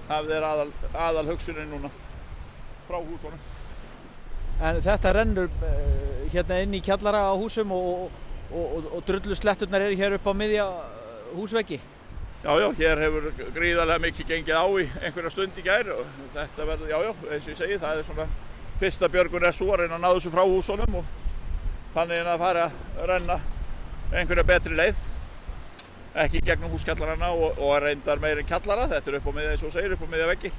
Það 0.06 0.32
er 0.38 0.48
aðal, 0.52 0.68
aðal 0.94 1.26
hugsunin 1.32 1.75
núna 1.75 1.90
frá 2.86 3.00
húsunum. 3.00 3.42
En 4.62 4.78
þetta 4.86 5.16
rennur 5.18 5.50
uh, 5.50 6.22
hérna 6.30 6.62
inn 6.62 6.78
í 6.78 6.84
kjallara 6.86 7.26
á 7.26 7.34
húsum 7.34 7.75
og, 7.75 8.14
og, 8.46 8.62
og, 8.62 8.88
og 8.94 9.04
drullu 9.10 9.34
sletturnar 9.34 9.88
eru 9.88 9.98
hér 9.98 10.18
upp 10.20 10.30
á 10.30 10.34
miðja 10.38 10.70
húsveggi? 11.34 11.82
Já, 12.47 12.53
já, 12.62 12.69
hér 12.79 13.00
hefur 13.03 13.25
gríðarlega 13.57 14.03
mikið 14.05 14.29
gengið 14.31 14.55
á 14.55 14.67
í 14.79 14.85
einhverja 15.00 15.31
stund 15.35 15.57
í 15.59 15.62
gær 15.67 15.88
og 15.97 16.05
þetta 16.31 16.67
verður, 16.69 16.91
já, 16.93 16.99
já, 17.03 17.09
eins 17.35 17.49
og 17.49 17.50
ég 17.50 17.57
segi, 17.59 17.79
það 17.83 17.99
er 17.99 18.07
svona 18.07 18.26
fyrsta 18.79 19.09
björgun 19.11 19.47
er 19.49 19.57
svo 19.57 19.67
að 19.75 19.81
reyna 19.81 19.97
að 19.97 20.05
ná 20.05 20.07
þessu 20.12 20.31
frá 20.31 20.43
húsunum 20.47 20.99
og 21.00 21.09
þannig 21.97 22.31
að 22.31 22.45
fara 22.45 22.69
að 22.69 23.11
renna 23.11 23.38
einhverja 24.12 24.47
betri 24.53 24.79
leið 24.79 25.00
ekki 26.23 26.45
gegnum 26.47 26.71
húskjallarana 26.76 27.33
og, 27.35 27.59
og 27.59 27.75
reyndar 27.83 28.23
meirinn 28.23 28.47
kjallara, 28.47 28.87
þetta 28.95 29.11
er 29.11 29.19
upp 29.19 29.26
á 29.26 29.33
miðja 29.41 29.57
eins 29.57 29.67
og 29.67 29.75
segir, 29.75 29.97
upp 29.99 30.07
á 30.07 30.12
miðja 30.15 30.31
veggi. 30.31 30.53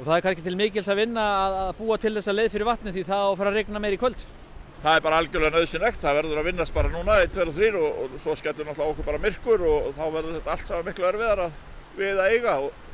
Og 0.00 0.02
það 0.02 0.16
er 0.16 0.26
kannski 0.26 0.48
til 0.48 0.58
mikils 0.58 0.90
að 0.90 1.02
vinna 1.04 1.28
að 1.46 1.72
búa 1.78 2.02
til 2.02 2.16
þessa 2.18 2.34
leið 2.34 2.50
fyrir 2.56 2.72
vatni 2.72 2.98
því 2.98 3.06
það 3.06 3.22
á 3.22 3.28
að 3.30 3.38
fara 3.38 3.54
að 3.54 3.62
regna 3.62 3.86
meir 3.86 3.94
í 3.94 4.02
kvöld? 4.02 4.26
Það 4.78 4.94
er 4.94 5.02
bara 5.02 5.16
algjörlega 5.18 5.58
nöðsynlegt, 5.58 6.02
það 6.02 6.18
verður 6.20 6.38
að 6.38 6.48
vinnast 6.52 6.74
bara 6.74 6.90
núna 6.92 7.16
1, 7.24 7.32
2 7.34 7.46
og 7.48 7.56
3 7.56 7.70
og, 7.78 8.12
svo 8.22 8.34
skellur 8.38 8.68
náttúrulega 8.68 8.92
okkur 8.92 9.06
bara 9.08 9.22
myrkur 9.24 9.64
og, 9.66 9.88
og 9.88 9.96
þá 9.96 10.04
verður 10.14 10.36
þetta 10.36 10.52
allt 10.54 10.68
saman 10.68 10.86
miklu 10.86 11.08
erfiðar 11.08 11.42
að 11.48 11.56
við 11.98 12.22
að 12.22 12.34
eiga 12.36 12.54
og, 12.62 12.84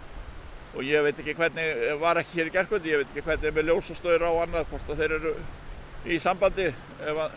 og 0.72 0.88
ég 0.88 1.04
veit 1.04 1.20
ekki 1.20 1.34
hvernig, 1.36 1.82
var 2.00 2.20
ekki 2.22 2.40
hér 2.40 2.48
í 2.48 2.54
gerðkvöldi, 2.54 2.94
ég 2.94 3.02
veit 3.02 3.10
ekki 3.12 3.26
hvernig 3.26 3.50
er 3.50 3.56
með 3.58 3.68
ljósastöður 3.68 4.24
á 4.24 4.32
annað, 4.46 4.70
hvort 4.72 4.94
að 4.94 5.02
þeir 5.02 5.16
eru 5.18 5.34
í 6.08 6.18
sambandi 6.24 6.70
ef 6.72 7.22
að 7.26 7.36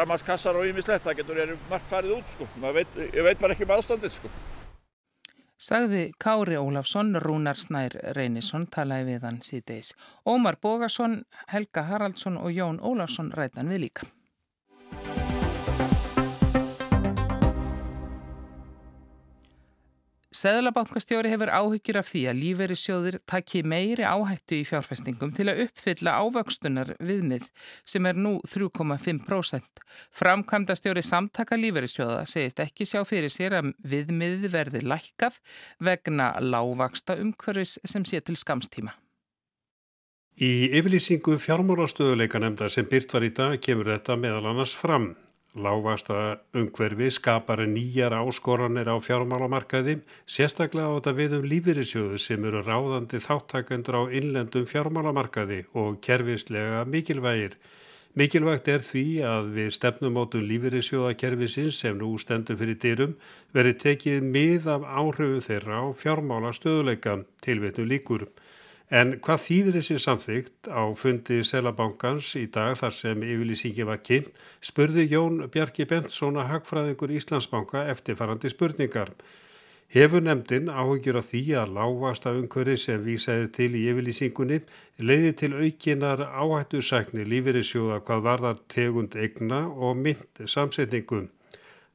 rammarskassar 0.00 0.56
og 0.56 0.70
ímislegt, 0.70 1.04
það 1.04 1.20
getur 1.20 1.40
verið 1.42 1.68
margt 1.68 1.92
farið 1.92 2.16
út 2.16 2.32
sko, 2.32 2.48
veit, 2.64 3.00
ég 3.04 3.28
veit 3.28 3.40
bara 3.44 3.52
ekki 3.52 3.68
með 3.68 3.74
um 3.74 3.76
aðstandið 3.82 4.16
sko. 4.16 4.32
Sagði 5.58 6.10
Kári 6.18 6.56
Ólafsson, 6.58 7.14
Rúnar 7.22 7.56
Snær 7.56 7.94
Reynisson 8.16 8.66
talaði 8.66 9.14
við 9.14 9.28
hann 9.28 9.40
síðdeis. 9.46 9.94
Ómar 10.26 10.58
Bógarsson, 10.60 11.22
Helga 11.48 11.86
Haraldsson 11.88 12.36
og 12.40 12.50
Jón 12.52 12.82
Ólafsson 12.82 13.30
rætan 13.32 13.70
við 13.70 13.86
líka. 13.86 14.10
Seðlabankastjóri 20.44 21.30
hefur 21.32 21.48
áhyggjur 21.48 21.96
af 22.02 22.10
því 22.10 22.22
að 22.28 22.40
lífeyrissjóðir 22.42 23.14
takki 23.30 23.62
meiri 23.64 24.04
áhættu 24.04 24.58
í 24.58 24.66
fjárfestingum 24.68 25.30
til 25.32 25.46
að 25.48 25.62
uppfylla 25.64 26.18
ávöxtunar 26.20 26.90
viðmið 27.00 27.46
sem 27.88 28.04
er 28.10 28.18
nú 28.20 28.34
3,5%. 28.52 29.80
Framkvæmdastjóri 30.20 31.04
samtaka 31.06 31.56
lífeyrissjóða 31.56 32.26
segist 32.28 32.60
ekki 32.60 32.84
sjá 32.84 33.00
fyrir 33.08 33.32
sér 33.32 33.56
að 33.62 33.72
viðmið 33.88 34.50
verði 34.52 34.84
lækkað 34.84 35.40
vegna 35.80 36.34
lágvaksta 36.44 37.16
umhverfis 37.24 37.78
sem 37.88 38.04
sé 38.04 38.20
til 38.20 38.36
skamstíma. 38.36 38.92
Í 40.44 40.74
yfirlýsingu 40.76 41.38
fjármórastöðuleika 41.40 42.42
nefnda 42.42 42.68
sem 42.68 42.84
byrt 42.90 43.16
var 43.16 43.24
í 43.24 43.32
dag 43.32 43.60
kemur 43.64 43.94
þetta 43.94 44.20
meðal 44.20 44.50
annars 44.52 44.76
fram. 44.76 45.14
Lágvasta 45.54 46.40
umhverfi 46.50 47.12
skapar 47.14 47.60
nýjar 47.70 48.10
áskoranir 48.18 48.88
á 48.90 48.98
fjármálamarkaði, 48.98 50.00
sérstaklega 50.26 50.90
á 50.90 50.98
þetta 50.98 51.12
við 51.14 51.36
um 51.36 51.44
lífyrirsjóðu 51.46 52.18
sem 52.18 52.46
eru 52.48 52.62
ráðandi 52.66 53.20
þáttakendur 53.22 54.00
á 54.02 54.02
innlendum 54.18 54.66
fjármálamarkaði 54.66 55.60
og 55.78 56.00
kerfislega 56.02 56.82
mikilvægir. 56.90 57.54
Mikilvægt 58.18 58.72
er 58.74 58.82
því 58.82 59.06
að 59.30 59.52
við 59.54 59.70
stefnumótum 59.78 60.42
lífyrirsjóðakerfisins 60.50 61.78
sem 61.78 62.02
nú 62.02 62.10
stendur 62.18 62.58
fyrir 62.58 62.80
dyrum 62.82 63.14
veri 63.54 63.76
tekið 63.78 64.26
mið 64.26 64.66
af 64.74 64.82
áhrifum 64.82 65.38
þeirra 65.46 65.80
á 65.82 65.94
fjármála 66.02 66.50
stöðuleika 66.58 67.20
tilvitnu 67.46 67.86
líkur. 67.94 68.26
En 68.92 69.14
hvað 69.24 69.40
þýðir 69.40 69.76
þessi 69.78 69.94
samþygt 70.04 70.68
á 70.68 70.84
fundi 71.00 71.38
Selabankans 71.48 72.34
í 72.36 72.44
dag 72.52 72.74
þar 72.76 72.92
sem 72.92 73.22
yfirlýsingi 73.24 73.86
var 73.88 74.02
kynnt, 74.04 74.28
spurði 74.60 75.06
Jón 75.08 75.40
Bjarki 75.48 75.86
Bentsson 75.88 76.36
að 76.36 76.50
hagfræðingur 76.50 77.14
Íslandsbanka 77.16 77.86
eftirfarandi 77.94 78.52
spurningar. 78.52 79.14
Hefur 79.88 80.20
nefndin 80.26 80.68
áhugjur 80.68 81.16
af 81.16 81.30
því 81.30 81.42
að 81.62 81.72
lágvasta 81.78 82.34
umhverfi 82.36 82.76
sem 82.82 83.02
vísaði 83.04 83.48
til 83.56 83.70
í 83.72 83.86
yfirlýsingunni 83.88 84.60
leiði 85.00 85.32
til 85.40 85.52
aukinar 85.54 86.20
áhættusækni 86.28 87.24
lífeyrissjóða 87.24 88.02
hvað 88.04 88.24
varðar 88.28 88.60
tegund 88.68 89.16
egna 89.16 89.64
og 89.70 89.96
mynd 89.96 90.44
samsetningum. 90.44 91.30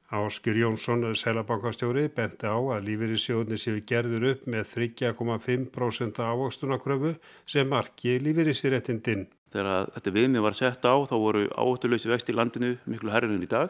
Áskir 0.09 0.57
Jónsson, 0.57 1.03
selabankastjóri, 1.13 2.07
benti 2.09 2.49
á 2.49 2.57
að 2.57 2.87
lífeyrissjóðni 2.87 3.59
séu 3.61 3.77
gerður 3.85 4.23
upp 4.31 4.47
með 4.49 4.71
3,5% 4.71 6.17
ávöxtunakröfu 6.25 7.11
sem 7.45 7.69
marki 7.69 8.15
lífeyrissýréttindin. 8.17 9.27
Þegar 9.53 9.91
þetta 9.93 10.15
viðmið 10.15 10.45
var 10.47 10.57
sett 10.57 10.81
á 10.81 10.97
þá 11.05 11.13
voru 11.13 11.45
áhættuleysi 11.53 12.09
vext 12.09 12.33
í 12.33 12.33
landinu 12.33 12.71
miklu 12.89 13.13
herrinun 13.13 13.45
í 13.45 13.51
dag. 13.53 13.69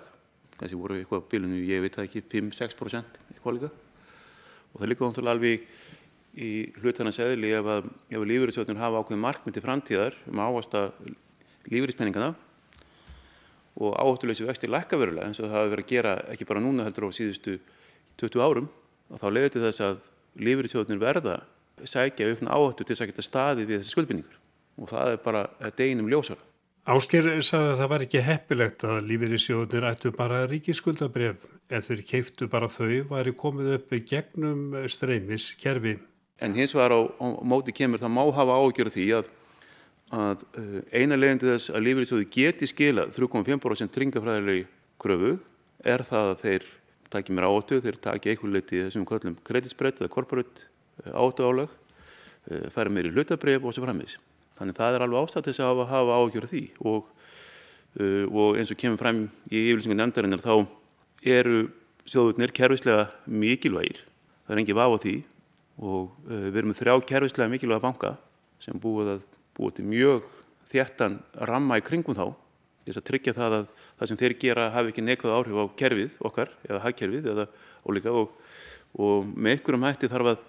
Kanski 0.56 0.80
voru 0.80 1.02
eitthvað 1.02 1.28
bílunum, 1.28 1.60
ég 1.60 1.84
veit 1.84 2.00
það 2.00 2.08
ekki, 2.08 2.24
5-6% 2.32 3.20
eitthvað 3.34 3.58
líka. 3.58 3.76
Og 4.72 4.80
það 4.80 4.92
líka 4.94 5.10
náttúrulega 5.10 5.36
alveg 5.36 5.70
í 6.40 6.54
hlutana 6.80 7.12
segðli 7.12 7.52
ef 7.60 7.74
að, 7.76 7.96
að 8.16 8.30
lífeyrissjóðnir 8.32 8.80
hafa 8.80 9.04
ákveðin 9.04 9.26
markmyndi 9.28 9.68
framtíðar 9.68 10.16
um 10.32 10.40
áhasta 10.48 10.88
lífeyrispenningana 11.68 12.32
og 13.80 13.96
áhættuleysi 13.96 14.48
vexti 14.48 14.68
lækka 14.68 15.00
verulega 15.00 15.30
eins 15.30 15.40
og 15.40 15.48
það 15.48 15.58
hafi 15.58 15.72
verið 15.74 15.86
að 15.86 15.94
gera 15.94 16.16
ekki 16.34 16.48
bara 16.50 16.64
núna 16.64 16.86
heldur 16.88 17.08
á 17.08 17.12
síðustu 17.16 17.56
20 18.20 18.44
árum 18.44 18.68
og 19.10 19.22
þá 19.22 19.28
leiður 19.32 19.54
til 19.56 19.64
þess 19.64 19.86
að 19.86 20.02
lífeyrissjóðnir 20.46 21.02
verða 21.02 21.40
sækja 21.88 22.28
aukna 22.34 22.58
áhættu 22.58 22.84
til 22.84 22.96
þess 22.96 23.06
að 23.06 23.12
geta 23.14 23.26
staði 23.26 23.66
við 23.70 23.82
þessi 23.82 23.96
skuldbindningar 23.96 24.40
og 24.80 24.92
það 24.92 25.14
er 25.14 25.24
bara 25.24 25.46
deginum 25.78 26.12
ljósar. 26.12 26.40
Ásker 26.90 27.28
sagði 27.46 27.72
að 27.74 27.80
það 27.80 27.90
var 27.92 28.04
ekki 28.06 28.22
heppilegt 28.26 28.84
að 28.88 29.00
lífeyrissjóðnir 29.10 29.88
ættu 29.92 30.12
bara 30.16 30.44
ríkisskuldabref 30.50 31.44
ef 31.70 31.90
þeir 31.90 32.06
keiftu 32.12 32.48
bara 32.52 32.70
þau 32.72 33.04
væri 33.12 33.34
komið 33.38 33.74
upp 33.78 33.98
gegnum 34.10 34.78
streymis 34.90 35.52
kerfi. 35.60 35.98
En 36.40 36.56
hins 36.56 36.74
vegar 36.74 36.96
á, 36.96 37.00
á 37.04 37.28
móti 37.44 37.76
kemur 37.76 38.02
það 38.02 38.16
má 38.16 38.24
hafa 38.34 38.58
ágjörð 38.64 38.96
því 38.96 39.08
að 39.20 39.30
að 40.16 40.44
uh, 40.58 40.80
eina 40.94 41.18
leginn 41.18 41.40
til 41.42 41.52
þess 41.52 41.72
að 41.74 41.86
lífeyrissjóði 41.86 42.28
geti 42.34 42.70
skilað 42.70 43.14
3,5% 43.18 43.94
tringafræðilegi 43.94 44.66
kröfu 45.02 45.36
er 45.86 46.04
það 46.06 46.32
að 46.32 46.42
þeir 46.44 46.66
taki 47.14 47.36
mér 47.36 47.48
áttu, 47.50 47.80
þeir 47.84 48.00
taki 48.02 48.32
eitthvað 48.32 48.56
leiti 48.56 48.82
þessum 48.86 49.06
kvöllum 49.10 49.38
kreditsbreytt 49.46 50.02
eða 50.02 50.12
korporate 50.14 50.66
uh, 51.06 51.14
áttu 51.22 51.46
álag, 51.46 51.70
uh, 52.50 52.66
færa 52.74 52.94
mér 52.94 53.12
í 53.12 53.14
hlutabref 53.14 53.66
og 53.66 53.76
svo 53.76 53.86
frammiðs. 53.86 54.18
Þannig 54.60 54.80
það 54.80 54.98
er 54.98 55.06
alveg 55.06 55.24
ástætt 55.24 55.50
þess 55.52 55.64
að 55.64 55.86
hafa, 55.88 56.20
ágjörð 56.20 56.52
því 56.52 56.64
og, 56.90 57.06
og 58.28 58.58
eins 58.60 58.74
og 58.74 58.80
kemur 58.82 59.00
fram 59.00 59.22
í 59.48 59.62
yfirlýsingu 59.70 59.96
nefndarinnar 59.96 60.44
þá 60.44 60.66
eru 61.24 61.62
sjóðurnir 62.04 62.52
kervislega 62.52 63.06
mikilvægir, 63.24 64.02
það 64.44 64.58
er 64.58 64.62
engi 64.66 64.76
vaf 64.76 64.98
á 65.00 65.04
því 65.06 65.16
og 65.80 66.28
við 66.28 66.60
erum 66.60 66.74
með 66.74 66.82
þrjá 66.82 66.98
kervislega 67.14 67.54
mikilvæga 67.54 67.86
banka 67.86 68.12
sem 68.60 68.84
búið 68.84 69.14
að 69.16 69.24
búið 69.60 69.80
til 69.80 69.88
mjög 69.92 70.30
þjættan 70.72 71.20
ramma 71.50 71.80
í 71.80 71.86
kringum 71.86 72.18
þá 72.18 72.28
til 72.30 72.94
þess 72.94 73.02
að 73.02 73.08
tryggja 73.10 73.36
það 73.38 73.56
að 73.58 73.66
það 74.00 74.10
sem 74.10 74.20
þeir 74.20 74.36
gera 74.42 74.70
hafi 74.74 74.94
ekki 74.94 75.04
neikvæð 75.04 75.36
áhrif 75.36 75.60
á 75.60 75.66
kerfið 75.82 76.16
okkar 76.30 76.54
eða 76.68 76.84
hagkerfið 76.86 77.28
eða 77.34 77.46
ólíka 77.86 78.14
og, 78.16 78.32
og 78.96 79.28
með 79.36 79.60
ykkurum 79.60 79.86
hætti 79.86 80.10
þarf 80.12 80.32
að 80.34 80.48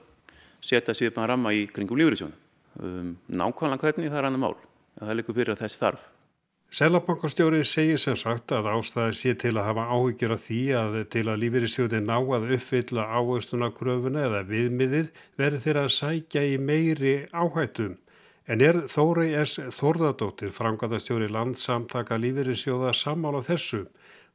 setja 0.64 0.94
svipan 0.94 1.29
ramma 1.29 1.53
í 1.57 1.66
kringum 1.73 1.99
lífriðsjónu. 1.99 2.37
Um, 2.81 3.16
nákvæmlega 3.27 3.88
hvernig 3.88 4.12
það 4.12 4.20
er 4.20 4.29
annar 4.29 4.42
mál. 4.44 4.57
Það 5.01 5.12
er 5.12 5.18
líka 5.18 5.37
fyrir 5.37 5.55
að 5.57 5.62
þess 5.64 5.81
þarf. 5.81 6.09
Sælabankastjóri 6.70 7.64
segir 7.66 7.99
sem 7.99 8.14
sagt 8.14 8.53
að 8.55 8.68
ástæði 8.70 9.14
sé 9.18 9.33
til 9.42 9.57
að 9.57 9.64
hafa 9.73 9.88
áhyggjur 9.90 10.35
af 10.37 10.44
því 10.44 10.61
að 10.79 10.92
til 11.11 11.25
að 11.27 11.40
lífeyrissjóði 11.42 12.01
ná 12.05 12.14
að 12.20 12.53
uppfylla 12.55 13.09
áherslunakröfuna 13.11 14.23
eða 14.29 14.44
viðmiðið 14.46 15.11
verður 15.40 15.64
þeirra 15.64 15.83
að 15.88 15.96
sækja 15.96 16.44
í 16.46 16.61
meiri 16.62 17.14
áhættum. 17.35 17.96
En 18.51 18.59
er 18.67 18.75
Þórei 18.91 19.29
S. 19.39 19.61
Þórðardóttir, 19.77 20.51
frangatastjóri 20.51 21.29
landsamtaka 21.31 22.17
lífeyrissjóða 22.19 22.91
sammála 22.99 23.45
þessu? 23.47 23.85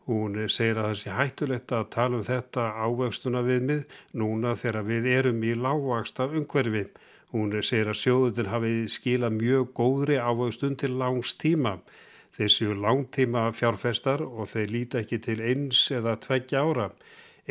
Hún 0.08 0.38
segir 0.48 0.80
að 0.80 0.88
það 0.88 1.00
sé 1.02 1.16
hættulegt 1.18 1.74
að 1.76 1.90
tala 1.98 2.22
um 2.22 2.24
þetta 2.24 2.70
ávöxtuna 2.86 3.42
viðmið 3.44 3.84
núna 4.22 4.56
þegar 4.56 4.88
við 4.88 5.12
erum 5.18 5.44
í 5.44 5.52
lágvaksta 5.60 6.30
umhverfi. 6.32 6.86
Hún 7.36 7.52
segir 7.60 7.92
að 7.92 8.02
sjóðutin 8.06 8.52
hafi 8.54 8.74
skila 8.96 9.34
mjög 9.36 9.76
góðri 9.82 10.22
ávöxtun 10.24 10.80
til 10.80 10.96
langs 11.02 11.36
tíma. 11.42 11.82
Þeir 12.40 12.56
séu 12.56 12.80
langtíma 12.88 13.50
fjárfestar 13.52 14.24
og 14.24 14.48
þeir 14.54 14.76
líta 14.78 15.04
ekki 15.04 15.20
til 15.28 15.42
eins 15.44 15.90
eða 15.92 16.16
tveggja 16.24 16.64
ára. 16.64 16.94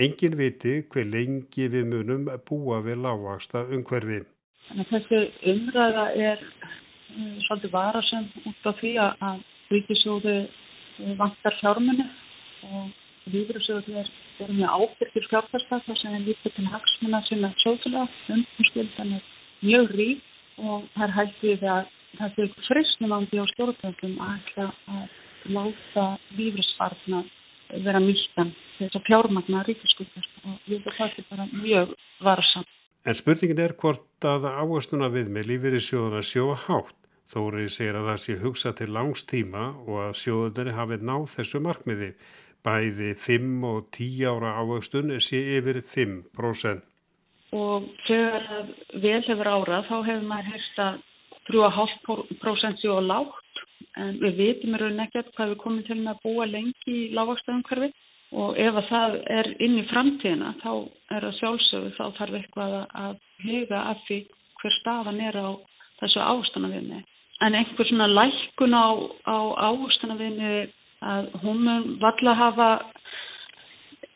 Engin 0.00 0.40
viti 0.40 0.79
hver 0.88 1.12
lengi 1.12 1.68
við 1.77 1.90
munum 1.92 2.31
búa 2.48 2.81
við 2.88 3.05
lágvaksta 3.05 3.68
umhverfi. 3.68 4.24
Þessi 4.68 5.20
umræða 5.53 6.05
er 6.16 6.44
um, 7.14 7.35
svolítið 7.46 7.72
varasum 7.74 8.29
út 8.48 8.68
af 8.70 8.79
því 8.81 8.92
að 9.05 9.42
ríkisjóðu 9.72 10.37
eh, 10.44 11.14
vantar 11.18 11.57
fjármunni 11.61 12.07
og 12.70 13.33
lífrasjóðu 13.33 13.96
er, 14.00 14.09
er 14.44 14.53
mjög 14.53 14.79
ábyrgir 14.79 15.29
fjárfestar 15.31 15.85
þar 15.87 16.00
sem 16.00 16.16
er 16.16 16.24
lítið 16.29 16.57
til 16.57 16.66
hagsmuna 16.72 17.20
sinna 17.29 17.53
sjóðulega 17.62 18.09
umhverfskildan 18.37 19.14
er 19.18 19.29
mjög 19.64 19.94
rík 20.00 20.24
og 20.59 20.88
það 20.94 21.07
er 21.07 21.14
hættið 21.18 21.64
að 21.74 21.92
það 22.18 22.42
er 22.44 22.53
fristnumandi 22.68 23.40
á 23.40 23.46
stjórnvöldum 23.53 24.18
að 24.22 24.35
ætla 24.38 24.68
að 24.96 25.55
láta 25.55 26.05
lífrisfarna 26.38 27.24
vera 27.85 28.00
nýttan 28.03 28.53
þess 28.79 28.98
að 28.98 29.07
fjármagna 29.09 29.64
ríkiskuldar 29.66 30.29
og 30.44 30.68
vil 30.68 30.81
það 30.85 31.20
bara 31.31 31.48
mjög 31.53 31.94
varsa. 32.24 32.64
En 33.04 33.12
spurningin 33.12 33.58
er 33.60 33.74
hvort 33.76 34.24
að 34.24 34.46
áhersuna 34.48 35.10
við 35.12 35.26
með 35.32 35.48
lífeyrissjóðuna 35.50 36.22
sjóa 36.24 36.54
hátt. 36.62 36.96
Þórið 37.28 37.66
segir 37.74 37.98
að 37.98 38.06
það 38.08 38.22
sé 38.22 38.36
hugsa 38.40 38.70
til 38.78 38.86
langs 38.96 39.24
tíma 39.28 39.64
og 39.84 39.98
að 40.06 40.14
sjóðunni 40.22 40.72
hafi 40.76 40.98
náð 41.04 41.26
þessu 41.34 41.60
markmiði. 41.66 42.08
Bæði 42.64 43.10
5 43.20 43.66
og 43.68 43.90
10 43.92 44.24
ára 44.30 44.54
áherstun 44.62 45.12
sé 45.20 45.42
yfir 45.58 45.82
5%. 45.84 46.80
Og 47.52 47.90
þegar 48.06 48.48
vel 49.04 49.20
hefur 49.28 49.52
árað 49.52 49.90
þá 49.90 49.96
hefur 50.08 50.26
maður 50.30 50.50
hérst 50.54 50.80
að 50.86 50.96
3,5% 51.52 52.80
séu 52.80 52.96
á 52.96 53.02
lágt 53.04 53.64
en 54.00 54.16
við 54.22 54.40
vitum 54.40 54.80
rauninni 54.80 55.04
ekkert 55.04 55.28
hvað 55.36 55.52
við 55.52 55.60
komum 55.60 55.84
til 55.84 56.00
með 56.00 56.14
að 56.14 56.24
búa 56.24 56.48
lengi 56.48 56.96
í 56.96 57.12
lágvakstöðumhverfi 57.12 57.92
og 58.32 58.58
ef 58.58 58.78
að 58.80 58.88
það 58.90 59.16
er 59.38 59.50
inn 59.62 59.76
í 59.78 59.87
framtíðina 59.90 60.54
þá 60.62 60.70
er 61.14 61.26
það 61.26 61.37
sjálfsögðu 61.40 61.90
þá 61.98 62.04
þarf 62.18 62.38
eitthvað 62.40 62.76
að 63.04 63.18
hega 63.44 63.82
af 63.92 64.00
því 64.08 64.20
hver 64.60 64.76
stafan 64.80 65.20
er 65.20 65.37
á 65.38 65.48
þessu 66.00 66.22
ástanavinni. 66.24 67.02
En 67.44 67.54
einhver 67.54 67.88
svona 67.88 68.08
lækun 68.08 68.74
á, 68.74 68.87
á 69.28 69.38
ástanavinni 69.68 70.66
að 71.04 71.30
hún 71.42 71.62
mun 71.66 71.87
valla 72.00 72.34
hafa 72.38 72.68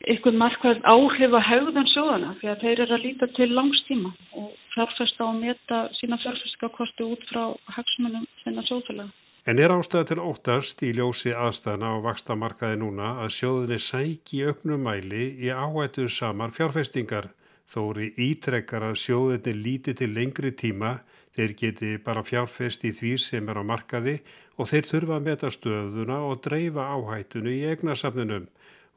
eitthvað 0.07 0.37
markvæð 0.39 0.85
áhrif 0.87 1.33
að 1.35 1.47
haugðan 1.49 1.89
sjóðana 1.93 2.35
því 2.39 2.49
að 2.51 2.61
þeir 2.63 2.81
eru 2.85 2.95
að 2.95 3.05
líta 3.05 3.27
til 3.35 3.49
langstíma 3.51 4.11
og 4.39 4.51
fjárfesta 4.73 5.25
og 5.27 5.41
meta 5.41 5.81
sína 5.99 6.19
fjárfestakosti 6.23 7.07
út 7.07 7.25
frá 7.31 7.43
hagsmunum 7.75 8.27
þennan 8.43 8.67
sjóðfélaga. 8.69 9.11
En 9.49 9.57
er 9.57 9.71
ástæða 9.73 10.05
til 10.05 10.19
óttast 10.21 10.81
í 10.85 10.91
ljósi 10.93 11.31
aðstæðana 11.33 11.95
og 11.95 12.03
vakstamarkaði 12.03 12.75
núna 12.83 13.07
að 13.23 13.31
sjóðinni 13.33 13.79
sæki 13.81 14.43
auknum 14.45 14.83
mæli 14.85 15.23
í 15.41 15.49
áhættu 15.49 16.05
samar 16.13 16.53
fjárfestingar? 16.53 17.31
Þóri 17.65 18.11
ítrekkar 18.27 18.85
að 18.85 18.99
sjóðinni 19.01 19.55
líti 19.63 19.95
til 19.97 20.11
lengri 20.13 20.51
tíma. 20.53 20.99
Þeir 21.33 21.55
geti 21.63 21.95
bara 22.05 22.21
fjárfest 22.27 22.85
í 22.85 22.93
því 22.99 23.15
sem 23.25 23.49
er 23.49 23.57
á 23.57 23.65
markaði 23.71 24.19
og 24.59 24.69
þeir 24.69 24.91
þurfa 24.91 25.17
að 25.17 25.25
meta 25.31 25.51
stöðuna 25.57 26.19
og 26.29 26.45
dreifa 26.45 26.85
áhættunu 26.93 27.55
í 27.55 27.65
eignasafninum. 27.73 28.45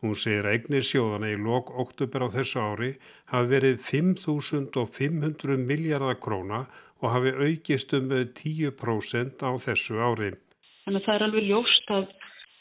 Hún 0.05 0.21
segir 0.21 0.45
að 0.51 0.59
eignir 0.59 0.85
sjóðana 0.85 1.33
í 1.33 1.41
lok 1.41 1.73
oktober 1.81 2.29
á 2.29 2.35
þessu 2.37 2.61
ári 2.61 2.93
hafi 3.33 3.55
verið 3.57 3.81
5.500 3.89 5.65
miljardar 5.65 6.21
króna 6.21 6.67
og 7.03 7.11
hafi 7.11 7.33
aukist 7.41 7.97
um 7.97 8.13
10% 8.13 9.43
á 9.49 9.51
þessu 9.59 10.03
ári. 10.03 10.35
Þannig 10.83 11.01
að 11.01 11.07
það 11.07 11.17
er 11.17 11.25
alveg 11.27 11.49
ljóst 11.49 11.91
að, 11.97 12.05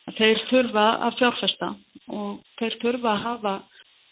að 0.09 0.17
þeir 0.19 0.41
þurfa 0.51 0.85
að 1.07 1.19
fjárfesta 1.19 1.69
og 2.11 2.31
þeir 2.61 2.77
þurfa 2.83 3.13
að 3.13 3.23
hafa 3.25 3.53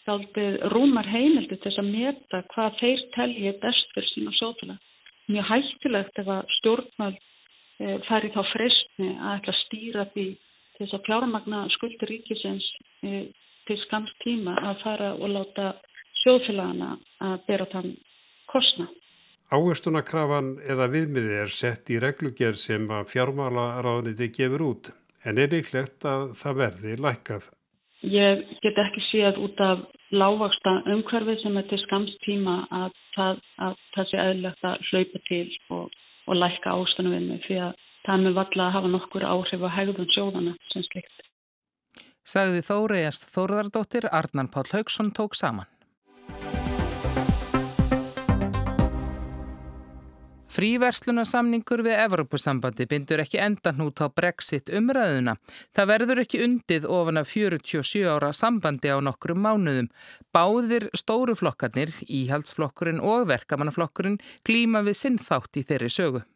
þáldið 0.08 0.56
rúmar 0.72 1.08
heimildi 1.10 1.56
til 1.56 1.62
þess 1.66 1.82
að 1.82 1.90
meta 1.94 2.42
hvað 2.54 2.78
þeir 2.80 3.02
telji 3.16 3.52
best 3.62 3.92
fyrir 3.94 4.12
sína 4.14 4.36
sjóðfélag. 4.38 4.78
Mjög 5.30 5.50
hættilegt 5.50 6.22
ef 6.22 6.30
að 6.34 6.54
stjórnmál 6.56 7.12
e, 7.14 7.98
færi 8.08 8.32
þá 8.34 8.40
fristni 8.50 9.10
að 9.14 9.34
ætla 9.36 9.54
að 9.54 9.60
stýra 9.60 10.06
því 10.14 10.26
til 10.34 10.80
þess 10.80 10.96
að 10.96 11.06
fjármagna 11.06 11.60
skuldir 11.76 12.10
ríkisins 12.10 12.66
til 13.68 13.78
skamst 13.84 14.16
tíma 14.24 14.56
að 14.70 14.82
fara 14.82 15.12
og 15.14 15.30
láta 15.30 15.74
sjóðfélagana 16.24 16.96
að 17.28 17.36
bera 17.46 17.68
þann 17.70 17.92
kostna. 18.50 18.88
Áherslunakrafan 19.50 20.52
eða 20.62 20.86
viðmiði 20.92 21.38
er 21.42 21.50
sett 21.50 21.90
í 21.90 21.98
reglugjör 22.02 22.58
sem 22.60 22.84
að 22.94 23.08
fjármálaráðniti 23.10 24.28
gefur 24.36 24.66
út 24.68 24.90
en 25.26 25.40
er 25.42 25.50
líklegt 25.50 26.06
að 26.06 26.30
það 26.38 26.60
verði 26.60 26.98
lækkað. 27.06 27.48
Ég 28.06 28.44
get 28.64 28.78
ekki 28.80 29.02
séð 29.10 29.40
út 29.44 29.58
af 29.60 29.82
lágvaksta 30.14 30.76
umhverfi 30.94 31.34
sem 31.42 31.58
er 31.58 31.66
til 31.68 31.80
skamst 31.82 32.22
tíma 32.24 32.60
að 32.70 32.94
það, 33.16 33.42
að 33.66 33.74
það 33.96 34.08
sé 34.10 34.22
eðlert 34.22 34.68
að 34.70 34.86
hlaupa 34.90 35.22
til 35.26 35.48
og, 35.76 35.98
og 36.30 36.40
lækka 36.40 36.76
ástæðanvinni 36.76 37.40
fyrir 37.48 37.66
að 37.66 37.82
það 38.06 38.24
með 38.24 38.38
valla 38.38 38.68
að 38.68 38.74
hafa 38.78 38.92
nokkur 38.94 39.26
áhrif 39.32 39.66
á 39.66 39.70
hegðun 39.76 40.14
sjóðana 40.14 40.54
sem 40.72 40.86
slikt. 40.88 41.26
Sagði 42.24 42.62
Þóriðast 42.62 43.28
Þórðardóttir, 43.34 44.06
Arnan 44.14 44.50
Pál 44.54 44.68
Haugsson 44.70 45.10
tók 45.16 45.34
saman. 45.34 45.68
Fríverslunarsamningur 50.50 51.84
við 51.86 52.00
Evropasambandi 52.02 52.86
bindur 52.90 53.22
ekki 53.22 53.38
endan 53.38 53.84
út 53.84 54.02
á 54.02 54.10
brexit 54.10 54.72
umræðuna. 54.74 55.36
Það 55.76 55.90
verður 55.92 56.22
ekki 56.24 56.42
undið 56.42 56.88
ofan 56.90 57.20
af 57.20 57.30
47 57.30 58.02
ára 58.10 58.32
sambandi 58.34 58.90
á 58.90 58.98
nokkrum 58.98 59.38
mánuðum. 59.46 59.88
Báðir 60.34 60.88
stóru 60.98 61.36
flokkarnir, 61.38 61.94
íhaldsflokkurinn 62.02 62.98
og 62.98 63.28
verkamannaflokkurinn 63.30 64.18
klíma 64.42 64.82
við 64.82 64.98
sinnþátt 65.04 65.62
í 65.62 65.66
þeirri 65.70 65.90
sögu. 65.94 66.26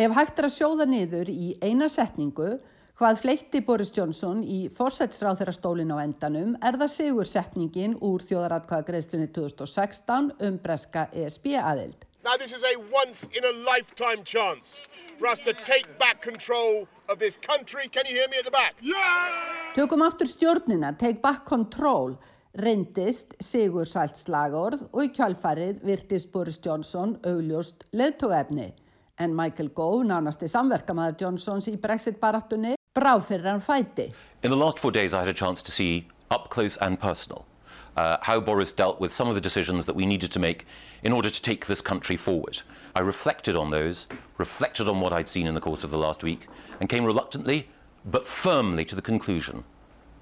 Ef 0.00 0.16
hægt 0.16 0.40
er 0.40 0.48
að 0.48 0.56
sjóða 0.56 0.88
niður 0.88 1.28
í 1.28 1.54
eina 1.60 1.90
setningu 1.92 2.54
Hvað 3.00 3.16
fleitti 3.22 3.60
Boris 3.64 3.94
Johnson 3.96 4.42
í 4.44 4.66
fórsætsráþurastólin 4.76 5.88
á 5.88 6.04
endanum 6.04 6.50
er 6.60 6.76
það 6.76 6.90
sigur 6.92 7.28
setningin 7.30 7.94
úr 8.04 8.20
þjóðaratkvæðagreðslunni 8.28 9.30
2016 9.32 10.28
um 10.36 10.58
breska 10.60 11.06
ESB 11.16 11.54
aðild. 11.56 12.04
Now 12.22 12.36
this 12.36 12.52
is 12.52 12.62
a 12.62 12.78
once 12.92 13.26
in 13.32 13.44
a 13.44 13.52
lifetime 13.64 14.24
chance 14.24 14.78
for 15.18 15.26
us 15.26 15.38
to 15.38 15.54
take 15.54 15.86
back 15.98 16.20
control 16.20 16.86
of 17.08 17.18
this 17.18 17.38
country. 17.38 17.88
Can 17.88 18.04
you 18.04 18.12
hear 18.12 18.28
me 18.28 18.36
at 18.36 18.44
the 18.44 18.50
back? 18.50 18.74
Yeah! 18.82 19.30
Tökum 19.74 20.04
aftur 20.04 20.28
stjórnina, 20.28 20.98
take 20.98 21.22
back 21.22 21.46
control, 21.46 22.18
reyndist 22.58 23.38
sigur 23.40 23.88
sælt 23.88 24.20
slagorð 24.20 24.84
og 24.92 25.00
í 25.06 25.08
kjálfarið 25.16 25.80
virtist 25.86 26.28
Boris 26.34 26.60
Johnson 26.60 27.16
augljóst 27.24 27.88
leðtóefni. 27.96 28.68
En 29.16 29.32
Michael 29.36 29.72
Gove, 29.72 30.04
nánasti 30.04 30.48
samverkamæður 30.50 31.16
Johnsons 31.24 31.70
í 31.72 31.78
Brexit-barattunni, 31.80 32.74
brá 32.96 33.14
fyrir 33.24 33.48
hann 33.48 33.64
fæti. 33.64 34.10
In 34.42 34.52
the 34.52 34.60
last 34.60 34.78
four 34.78 34.92
days 34.92 35.14
I 35.14 35.24
had 35.24 35.28
a 35.28 35.40
chance 35.44 35.62
to 35.62 35.72
see 35.72 36.04
up 36.30 36.50
close 36.50 36.76
and 36.84 37.00
personal 37.00 37.46
uh, 37.96 38.16
how 38.22 38.40
Boris 38.40 38.72
dealt 38.72 39.00
with 39.00 39.12
some 39.12 39.28
of 39.28 39.34
the 39.34 39.40
decisions 39.40 39.86
that 39.86 39.96
we 39.96 40.06
needed 40.06 40.30
to 40.32 40.38
make 40.38 40.66
in 41.02 41.12
order 41.12 41.30
to 41.30 41.42
take 41.42 41.66
this 41.66 41.80
country 41.80 42.16
forward. 42.16 42.62
I 42.94 43.00
reflected 43.00 43.56
on 43.56 43.70
those, 43.70 44.06
reflected 44.38 44.88
on 44.88 45.00
what 45.00 45.12
I'd 45.12 45.28
seen 45.28 45.46
in 45.46 45.54
the 45.54 45.60
course 45.60 45.84
of 45.84 45.90
the 45.90 45.98
last 45.98 46.22
week, 46.22 46.46
and 46.80 46.88
came 46.88 47.04
reluctantly 47.04 47.68
but 48.04 48.26
firmly 48.26 48.84
to 48.86 48.96
the 48.96 49.02
conclusion 49.02 49.64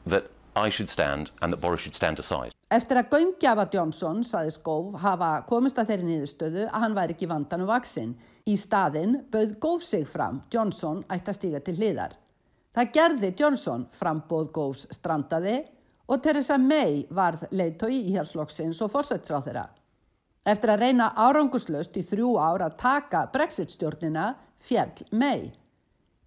that 0.07 0.31
I 0.57 0.68
should 0.68 0.90
stand 0.90 1.31
and 1.42 1.52
that 1.52 1.61
Boris 1.61 1.81
should 1.81 1.94
stand 1.94 2.18
aside. 2.18 2.52
Eftir 2.70 2.98
að 3.00 3.12
göngjafa 3.14 3.64
Johnson, 3.72 4.24
saði 4.26 4.50
Skóf, 4.52 4.98
hafa 5.00 5.31
komist 5.48 5.78
að 5.81 5.92
þeirri 5.92 6.09
niðurstöðu 6.09 6.64
að 6.66 6.83
hann 6.83 6.96
væri 6.98 7.14
ekki 7.14 7.28
vandan 7.31 7.64
um 7.64 7.70
vaksinn. 7.70 8.16
Í 8.48 8.57
staðinn 8.61 9.22
bauð 9.33 9.54
Góf 9.62 9.85
sig 9.87 10.04
fram, 10.09 10.42
Johnson 10.52 11.04
ætti 11.09 11.33
að 11.33 11.38
stíga 11.38 11.62
til 11.64 11.76
hliðar. 11.78 12.16
Það 12.76 12.92
gerði 12.96 13.33
Johnson 13.40 13.87
frambóð 13.96 14.50
góðs 14.54 14.85
strandaði 14.94 15.62
og 16.09 16.23
Theresa 16.25 16.57
May 16.59 17.03
varð 17.14 17.47
leiðtói 17.53 17.92
í 17.94 18.14
hjálpsflokksins 18.14 18.81
og 18.85 18.92
fórsætsráð 18.92 19.49
þeirra. 19.49 19.64
Eftir 20.49 20.73
að 20.73 20.83
reyna 20.85 21.11
áranguslöst 21.21 21.97
í 22.01 22.05
þrjú 22.09 22.37
ár 22.40 22.64
að 22.64 22.77
taka 22.81 23.27
Brexit-stjórnina 23.33 24.31
fjall 24.64 25.05
mei. 25.12 25.51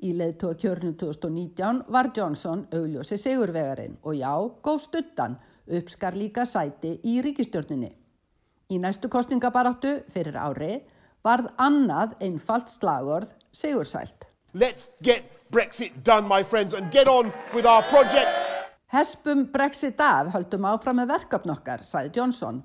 Í 0.02 0.14
leðtóa 0.18 0.58
kjörnum 0.58 0.94
2019 0.98 1.84
var 1.94 2.12
Johnson 2.16 2.66
augljósi 2.74 3.18
sigurvegarinn 3.22 3.98
og 4.02 4.18
já, 4.18 4.34
góð 4.62 4.80
stuttan, 4.86 5.38
uppskar 5.70 6.18
líka 6.18 6.46
sæti 6.46 6.96
í 7.06 7.20
ríkistjórninni. 7.26 7.92
Í 8.72 8.78
næstu 8.82 9.10
kostningabaráttu 9.12 10.00
fyrir 10.14 10.38
ári 10.38 10.80
varð 11.26 11.52
annað 11.58 12.16
einfalt 12.22 12.70
slagorð 12.70 13.34
sigursælt. 13.54 14.26
Let's 14.54 14.90
get 15.04 15.24
Brexit 15.52 16.04
done, 16.04 16.28
my 16.28 16.44
friends, 16.44 16.74
and 16.74 16.92
get 16.92 17.08
on 17.08 17.32
with 17.54 17.66
our 17.66 17.84
project. 17.84 18.51
Hespum 18.92 19.46
Brexit 19.52 20.02
af 20.04 20.34
höldum 20.34 20.66
áfram 20.68 20.98
með 21.00 21.14
verkefn 21.14 21.54
okkar, 21.54 21.80
sagði 21.88 22.12
Johnson 22.18 22.58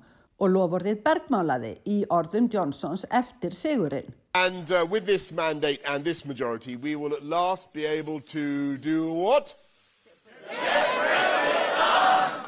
og 0.43 0.49
lofurðið 0.51 0.97
bergmálaði 1.05 1.69
í 1.87 2.01
orðum 2.11 2.49
Johnsons 2.51 3.05
eftir 3.15 3.55
sigurinn. 3.55 4.11
And 4.35 4.69
uh, 4.69 4.85
with 4.85 5.05
this 5.05 5.31
mandate 5.31 5.79
and 5.85 6.03
this 6.03 6.25
majority, 6.25 6.75
we 6.75 6.97
will 6.97 7.13
at 7.13 7.23
last 7.23 7.71
be 7.71 7.85
able 7.85 8.19
to 8.35 8.77
do 8.77 9.09
what? 9.09 9.55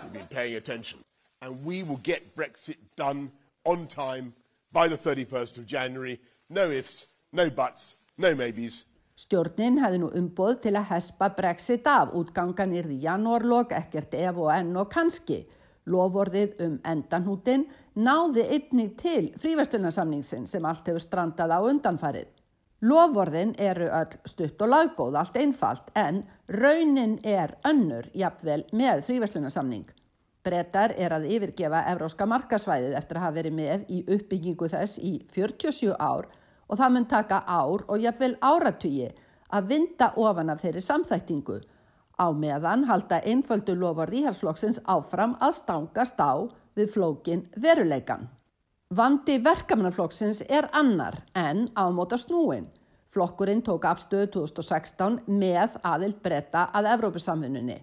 You've 0.03 0.13
been 0.13 0.27
paying 0.29 0.55
attention. 0.55 0.99
And 1.41 1.63
we 1.63 1.83
will 1.83 2.01
get 2.03 2.35
Brexit 2.35 2.75
done 2.97 3.31
on 3.63 3.87
time 3.87 4.33
by 4.73 4.89
the 4.89 4.97
31st 4.97 5.57
of 5.57 5.65
January. 5.65 6.19
No 6.49 6.69
ifs, 6.69 7.07
no 7.31 7.49
buts, 7.49 7.95
no 8.17 8.35
maybes. 8.35 8.83
Stjórnin 9.19 9.82
hefði 9.84 9.97
nú 9.99 10.10
umboð 10.15 10.62
til 10.63 10.71
að 10.79 10.93
hespa 10.93 11.27
Brexit 11.36 11.88
af 11.91 12.13
útgangan 12.15 12.71
yrði 12.79 13.01
janúarlok, 13.03 13.73
ekkert 13.75 14.13
ef 14.15 14.38
og 14.39 14.53
enn 14.53 14.71
og 14.79 14.88
kannski. 14.93 15.41
Lofvorðið 15.91 16.62
um 16.63 16.77
endanhútin 16.88 17.65
náði 17.99 18.45
einnig 18.55 18.93
til 19.01 19.34
fríverslunarsamningsin 19.41 20.47
sem 20.47 20.69
allt 20.69 20.88
hefur 20.88 21.03
strandað 21.03 21.51
á 21.51 21.60
undanfarið. 21.60 22.29
Lofvorðin 22.88 23.58
eru 23.60 23.89
öll 23.91 24.15
stutt 24.23 24.62
og 24.63 24.71
laggóð, 24.71 25.19
allt 25.19 25.36
einfalt, 25.41 25.91
en 25.99 26.23
raunin 26.47 27.19
er 27.27 27.58
önnur 27.67 28.08
jafnvel 28.15 28.63
með 28.71 29.03
fríverslunarsamning. 29.10 29.89
Brettar 30.47 30.95
er 30.95 31.12
að 31.12 31.27
yfirgefa 31.27 31.84
Evróska 31.91 32.23
markasvæðið 32.23 32.95
eftir 33.01 33.19
að 33.19 33.27
hafa 33.27 33.41
verið 33.41 33.60
með 33.60 33.89
í 33.91 34.05
uppbyggingu 34.15 34.71
þess 34.71 35.01
í 35.03 35.17
47 35.36 35.97
ár 35.99 36.32
og 36.69 36.79
það 36.79 36.93
mun 36.95 37.10
taka 37.10 37.41
ár 37.47 37.84
og 37.88 37.99
jafnvel 37.99 38.38
áratugi 38.41 39.10
að 39.49 39.69
vinda 39.73 40.13
ofan 40.15 40.53
af 40.53 40.62
þeirri 40.63 40.82
samþæktingu. 40.86 41.60
Á 42.19 42.27
meðan 42.36 42.84
halda 42.86 43.21
einföldu 43.25 43.75
lofar 43.75 44.12
íhalsflokksins 44.13 44.82
áfram 44.86 45.38
að 45.41 45.55
stangast 45.62 46.19
á 46.21 46.45
við 46.77 46.91
flókin 46.93 47.47
veruleikan. 47.58 48.27
Vandi 48.89 49.38
verkamannaflokksins 49.45 50.43
er 50.49 50.69
annar 50.73 51.19
en 51.38 51.67
ámóta 51.75 52.17
snúin. 52.17 52.67
Flokkurinn 53.10 53.62
tók 53.65 53.86
afstöðu 53.89 54.27
2016 54.34 55.19
með 55.25 55.77
aðild 55.84 56.19
breyta 56.21 56.67
að 56.73 56.91
Evrópusamfunnunni. 56.93 57.79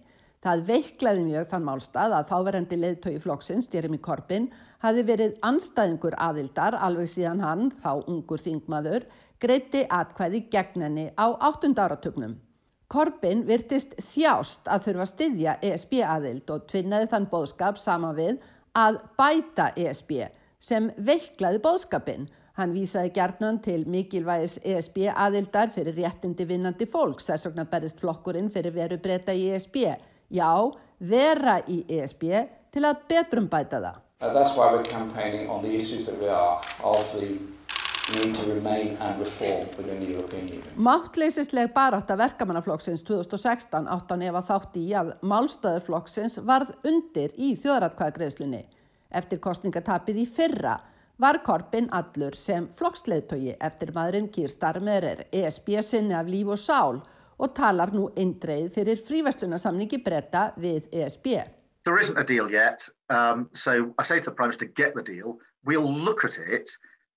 Það 0.47 0.61
veiklaði 0.69 1.23
mjög 1.27 1.47
þann 1.51 1.65
málstað 1.67 2.13
að 2.15 2.29
þáverendi 2.31 2.77
leðtögi 2.79 3.21
flokksins, 3.25 3.67
Jeremy 3.73 3.99
Corbyn, 3.99 4.45
hafi 4.79 5.03
verið 5.09 5.33
anstæðingur 5.43 6.15
aðildar 6.23 6.77
alveg 6.87 7.11
síðan 7.11 7.43
hann, 7.43 7.65
þá 7.83 8.05
ungur 8.07 8.39
þingmaður, 8.45 9.09
greiti 9.43 9.83
atkvæði 9.91 10.45
gegn 10.53 10.87
henni 10.87 11.09
á 11.19 11.35
áttunda 11.49 11.89
áratugnum. 11.89 12.39
Corbyn 12.87 13.43
virtist 13.51 13.99
þjást 14.13 14.71
að 14.71 14.87
þurfa 14.87 15.11
styðja 15.11 15.59
ESB 15.67 15.99
aðild 16.07 16.55
og 16.55 16.71
tvinnaði 16.71 17.11
þann 17.11 17.31
bóðskap 17.35 17.83
sama 17.83 18.15
við 18.15 18.39
að 18.79 19.03
bæta 19.19 19.73
ESB 19.75 20.29
sem 20.63 20.93
veiklaði 20.95 21.59
bóðskapin. 21.67 22.31
Hann 22.55 22.71
vísaði 22.73 23.17
gerðnan 23.19 23.59
til 23.67 23.83
mikilvægis 23.91 24.61
ESB 24.63 25.09
aðildar 25.11 25.75
fyrir 25.75 25.99
réttindi 25.99 26.47
vinnandi 26.47 26.87
fólks, 26.87 27.27
þess 27.27 27.51
vegna 27.51 27.67
berist 27.67 27.99
flokkurinn 27.99 28.53
fyrir 28.55 28.79
veru 28.79 29.03
breyta 29.03 29.35
í 29.35 29.51
ESB. 29.51 29.83
Já, 30.29 30.53
vera 30.99 31.61
í 31.69 31.83
ESB 31.89 32.25
til 32.75 32.85
að 32.85 33.05
betrum 33.09 33.47
bæta 33.51 33.81
það. 33.81 34.01
Uh, 34.21 34.33
that's 34.33 34.57
why 34.57 34.73
we're 34.73 34.83
campaigning 34.83 35.51
on 35.51 35.63
the 35.63 35.77
issues 35.77 36.07
that 36.07 36.19
we 36.19 36.29
are 36.29 36.59
of 36.83 37.05
the 37.13 37.37
need 38.15 38.35
to 38.35 38.47
remain 38.47 38.97
and 39.01 39.19
reform 39.21 39.67
within 39.77 40.01
the 40.01 40.07
European 40.07 40.49
Union. 40.49 40.73
Máttleysisleg 40.77 41.73
barátta 41.75 42.17
verkamannaflokksins 42.17 43.03
2016 43.03 43.89
áttan 43.89 44.23
ef 44.23 44.35
að 44.41 44.51
þátt 44.51 44.77
í 44.81 44.87
að 44.95 45.13
málstöðurflokksins 45.23 46.39
varð 46.47 46.73
undir 46.87 47.35
í 47.37 47.55
þjóðratkvæðagreðslunni. 47.63 48.63
Eftir 49.11 49.41
kostningatapið 49.43 50.23
í 50.23 50.27
fyrra 50.27 50.79
var 51.19 51.41
Korbin 51.45 51.89
allur 51.97 52.37
sem 52.37 52.69
flokksleðtogi 52.79 53.57
eftir 53.61 53.93
maðurinn 53.97 54.31
Kýr 54.33 54.53
Starmer 54.53 55.05
er 55.05 55.23
ESB 55.33 55.79
sinni 55.83 56.17
af 56.17 56.31
líf 56.31 56.55
og 56.57 56.61
sál 56.61 57.03
og 57.39 57.53
talar 57.57 57.93
nú 57.95 58.09
eindreið 58.17 58.71
fyrir 58.75 59.03
fríverslunarsamningi 59.07 60.01
breyta 60.05 60.51
við 60.61 60.89
ESB. 60.93 61.43
There 61.85 61.99
isn't 62.01 62.19
a 62.19 62.25
deal 62.25 62.51
yet, 62.51 62.89
um, 63.11 63.49
so 63.55 63.95
I 63.99 64.03
say 64.03 64.19
to 64.19 64.31
the 64.31 64.35
Prime 64.35 64.49
Minister, 64.49 64.67
get 64.67 64.95
the 64.95 65.03
deal. 65.03 65.39
We'll 65.65 65.93
look 65.93 66.25
at 66.25 66.39
it, 66.39 66.71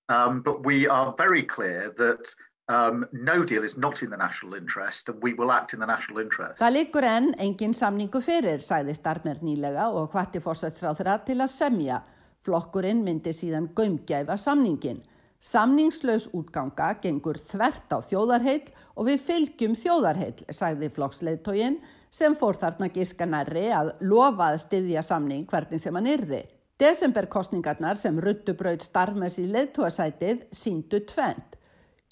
um, 0.08 0.42
but 0.42 0.64
we 0.64 0.86
are 0.86 1.14
very 1.18 1.42
clear 1.42 1.92
that 1.98 2.34
um, 2.70 3.04
no 3.12 3.44
deal 3.44 3.64
is 3.64 3.76
not 3.76 4.02
in 4.02 4.10
the 4.10 4.16
national 4.16 4.54
interest 4.54 5.08
and 5.08 5.20
we 5.22 5.34
will 5.34 5.50
act 5.50 5.74
in 5.74 5.80
the 5.80 5.86
national 5.86 6.18
interest. 6.18 6.60
Það 6.60 6.76
likur 6.76 7.06
enn 7.06 7.32
engin 7.42 7.74
samningu 7.74 8.22
fyrir, 8.22 8.62
sæði 8.62 8.94
Starmer 8.94 9.40
nýlega 9.42 9.88
og 9.90 10.12
hvati 10.14 10.42
fórsætsráþra 10.44 11.18
til 11.26 11.40
að 11.42 11.50
semja. 11.50 12.02
Flokkurinn 12.46 13.02
myndi 13.04 13.34
síðan 13.36 13.68
gömgæfa 13.76 14.38
samningin. 14.38 15.02
Samningslaus 15.40 16.26
útganga 16.36 16.90
gengur 17.00 17.38
þvert 17.40 17.94
á 17.96 17.98
þjóðarheil 18.04 18.66
og 18.92 19.06
við 19.08 19.22
fylgjum 19.24 19.76
þjóðarheil, 19.78 20.34
sagði 20.52 20.90
flokksleiðtógin 20.92 21.78
sem 22.12 22.34
fór 22.36 22.58
þarna 22.60 22.90
gíska 22.92 23.24
nærri 23.24 23.70
að 23.72 23.94
lofa 24.04 24.50
að 24.50 24.58
styðja 24.66 25.04
samning 25.06 25.46
hvernig 25.48 25.80
sem 25.80 25.96
hann 25.96 26.10
yrði. 26.12 26.42
Desemberkostningarnar 26.80 27.96
sem 27.96 28.20
ruttubraut 28.20 28.84
starfmes 28.84 29.38
í 29.40 29.46
leiðtóasætið 29.48 30.44
síndu 30.52 31.00
tvent. 31.08 31.56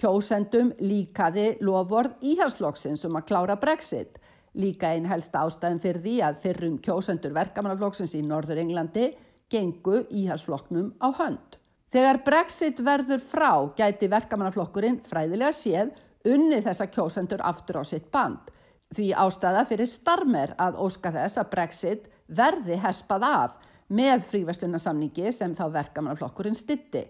Kjósendum 0.00 0.72
líkaði 0.80 1.58
lofvorð 1.60 2.16
íhalsflokksins 2.32 3.04
um 3.04 3.20
að 3.20 3.28
klára 3.28 3.60
brexit. 3.60 4.16
Líka 4.56 4.94
einn 4.94 5.08
helsta 5.08 5.44
ástæðin 5.44 5.84
fyrir 5.84 6.04
því 6.04 6.18
að 6.24 6.42
fyrrum 6.46 6.80
kjósendur 6.80 7.36
verkamannaflokksins 7.36 8.16
í 8.16 8.24
Norður 8.24 8.64
Englandi 8.64 9.10
gengu 9.52 10.06
íhalsflokknum 10.08 10.94
á 11.04 11.12
hönd. 11.20 11.58
Þegar 11.88 12.20
brexit 12.24 12.80
verður 12.84 13.22
frá 13.24 13.52
gæti 13.78 14.10
verkamannaflokkurinn 14.12 15.00
fræðilega 15.08 15.54
séð 15.56 15.94
unni 16.28 16.60
þessa 16.60 16.86
kjósendur 16.92 17.40
aftur 17.48 17.80
á 17.80 17.84
sitt 17.88 18.10
band. 18.12 18.50
Því 18.92 19.12
ástæða 19.16 19.64
fyrir 19.68 19.88
starmer 19.88 20.52
að 20.60 20.76
óska 20.84 21.12
þess 21.14 21.40
að 21.40 21.50
brexit 21.54 22.08
verði 22.28 22.76
hespað 22.82 23.24
af 23.28 23.54
með 23.88 24.26
fríverslunarsamningi 24.28 25.32
sem 25.32 25.54
þá 25.56 25.64
verkamannaflokkurinn 25.78 26.56
stitti. 26.56 27.06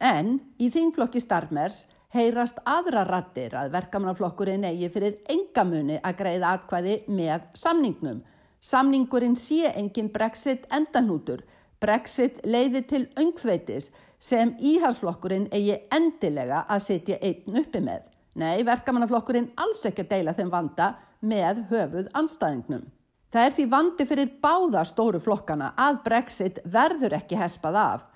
En 0.00 0.38
í 0.56 0.70
þingflokki 0.72 1.20
starmers 1.20 1.84
heyrast 2.12 2.56
aðra 2.68 3.04
rattir 3.08 3.52
að 3.56 3.72
verkamannaflokkurinn 3.76 4.64
eigi 4.68 4.88
fyrir 4.92 5.18
engamuni 5.32 5.98
að 6.00 6.16
greiða 6.22 6.54
atkvæði 6.56 6.96
með 7.08 7.44
samningnum. 7.56 8.22
Samningurinn 8.64 9.36
sé 9.36 9.72
engin 9.74 10.08
brexit 10.12 10.64
endanútur. 10.72 11.42
Brexit 11.82 12.40
leiði 12.46 12.84
til 12.88 13.02
öngþveitis 13.18 13.90
sem 14.22 14.54
íhalsflokkurinn 14.62 15.48
eigi 15.50 15.80
endilega 15.90 16.62
að 16.70 16.84
setja 16.86 17.18
einn 17.26 17.58
uppi 17.58 17.82
með. 17.82 18.06
Nei, 18.38 18.62
verkamannaflokkurinn 18.64 19.50
alls 19.60 19.82
ekki 19.88 20.04
að 20.06 20.12
deila 20.14 20.34
þeim 20.36 20.52
vanda 20.52 20.92
með 21.26 21.64
höfuð 21.72 22.10
anstæðingnum. 22.16 22.86
Það 23.32 23.46
er 23.48 23.54
því 23.56 23.66
vandi 23.72 24.06
fyrir 24.08 24.32
báða 24.44 24.84
stóru 24.84 25.20
flokkana 25.20 25.72
að 25.80 26.00
Brexit 26.04 26.60
verður 26.68 27.16
ekki 27.16 27.38
hespað 27.40 27.78
af. 27.80 28.06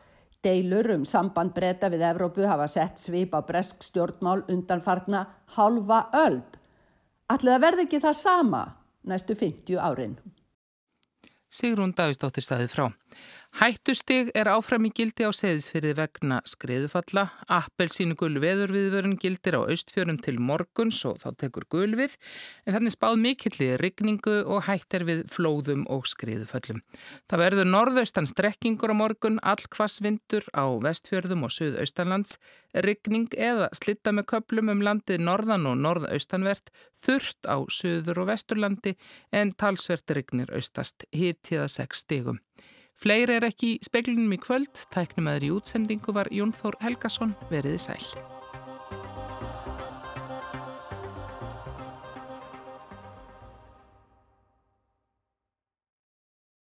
Deilur 0.45 0.91
um 0.95 1.05
samband 1.09 1.55
breyta 1.57 1.89
við 1.91 2.05
Evrópu 2.07 2.47
hafa 2.47 2.69
sett 2.71 3.01
svip 3.01 3.35
á 3.35 3.41
bresk 3.43 3.83
stjórnmál 3.83 4.45
undanfarna 4.53 5.25
halva 5.57 6.05
öld. 6.27 6.61
Allir 7.33 7.57
það 7.57 7.65
verði 7.65 7.87
ekki 7.89 8.03
það 8.05 8.19
sama 8.21 8.63
næstu 9.09 9.35
50 9.35 9.81
árin. 9.81 10.19
Sigrún 11.51 11.95
Davistóttir 11.97 12.45
staðið 12.45 12.75
frá. 12.75 12.87
Hættustig 13.57 14.35
er 14.37 14.51
áfram 14.53 14.85
í 14.85 14.91
gildi 14.93 15.25
á 15.25 15.33
seðisfyrði 15.33 15.95
vegna 15.97 16.43
skriðufalla. 16.45 17.23
Appelsínu 17.49 18.13
gul 18.21 18.35
veðurviðvörun 18.43 19.15
gildir 19.17 19.57
á 19.57 19.65
austfjörun 19.65 20.19
til 20.21 20.35
morguns 20.45 20.99
og 21.09 21.23
þá 21.23 21.31
tekur 21.41 21.65
gul 21.73 21.95
við. 21.97 22.19
En 22.67 22.77
þannig 22.77 22.93
spáð 22.93 23.17
mikilli 23.23 23.71
rigningu 23.81 24.35
og 24.45 24.67
hættir 24.69 25.07
við 25.09 25.25
flóðum 25.33 25.87
og 25.89 26.05
skriðuföllum. 26.05 26.83
Það 27.33 27.45
verður 27.47 27.71
norðaustan 27.71 28.29
strekkingur 28.29 28.93
á 28.93 29.01
morgun, 29.01 29.41
all 29.41 29.65
kvassvindur 29.73 30.45
á 30.53 30.77
vestfjörðum 30.85 31.49
og 31.49 31.57
suðaustanlands. 31.57 32.37
Rigning 32.77 33.33
eða 33.41 33.73
slitta 33.73 34.13
með 34.13 34.29
köplum 34.37 34.69
um 34.69 34.85
landið 34.85 35.25
norðan 35.25 35.65
og 35.73 35.81
norðaustanvert, 35.81 36.69
þurft 37.01 37.49
á 37.49 37.57
suður 37.73 38.27
og 38.27 38.35
vesturlandi 38.35 38.99
en 39.33 39.57
talsvert 39.57 40.13
rignir 40.13 40.53
austast, 40.53 41.09
hitiða 41.09 41.71
6 41.73 42.05
stigum. 42.05 42.45
Fleiri 42.97 43.37
er 43.37 43.45
ekki 43.51 43.75
í 43.75 43.81
speglunum 43.85 44.33
í 44.33 44.39
kvöld, 44.41 44.87
tæknum 44.95 45.29
aður 45.29 45.45
í 45.45 45.53
útsendingu 45.59 46.17
var 46.17 46.33
Jón 46.33 46.55
Þór 46.57 46.81
Helgason 46.81 47.37
veriði 47.53 47.83
sæl. 47.89 48.36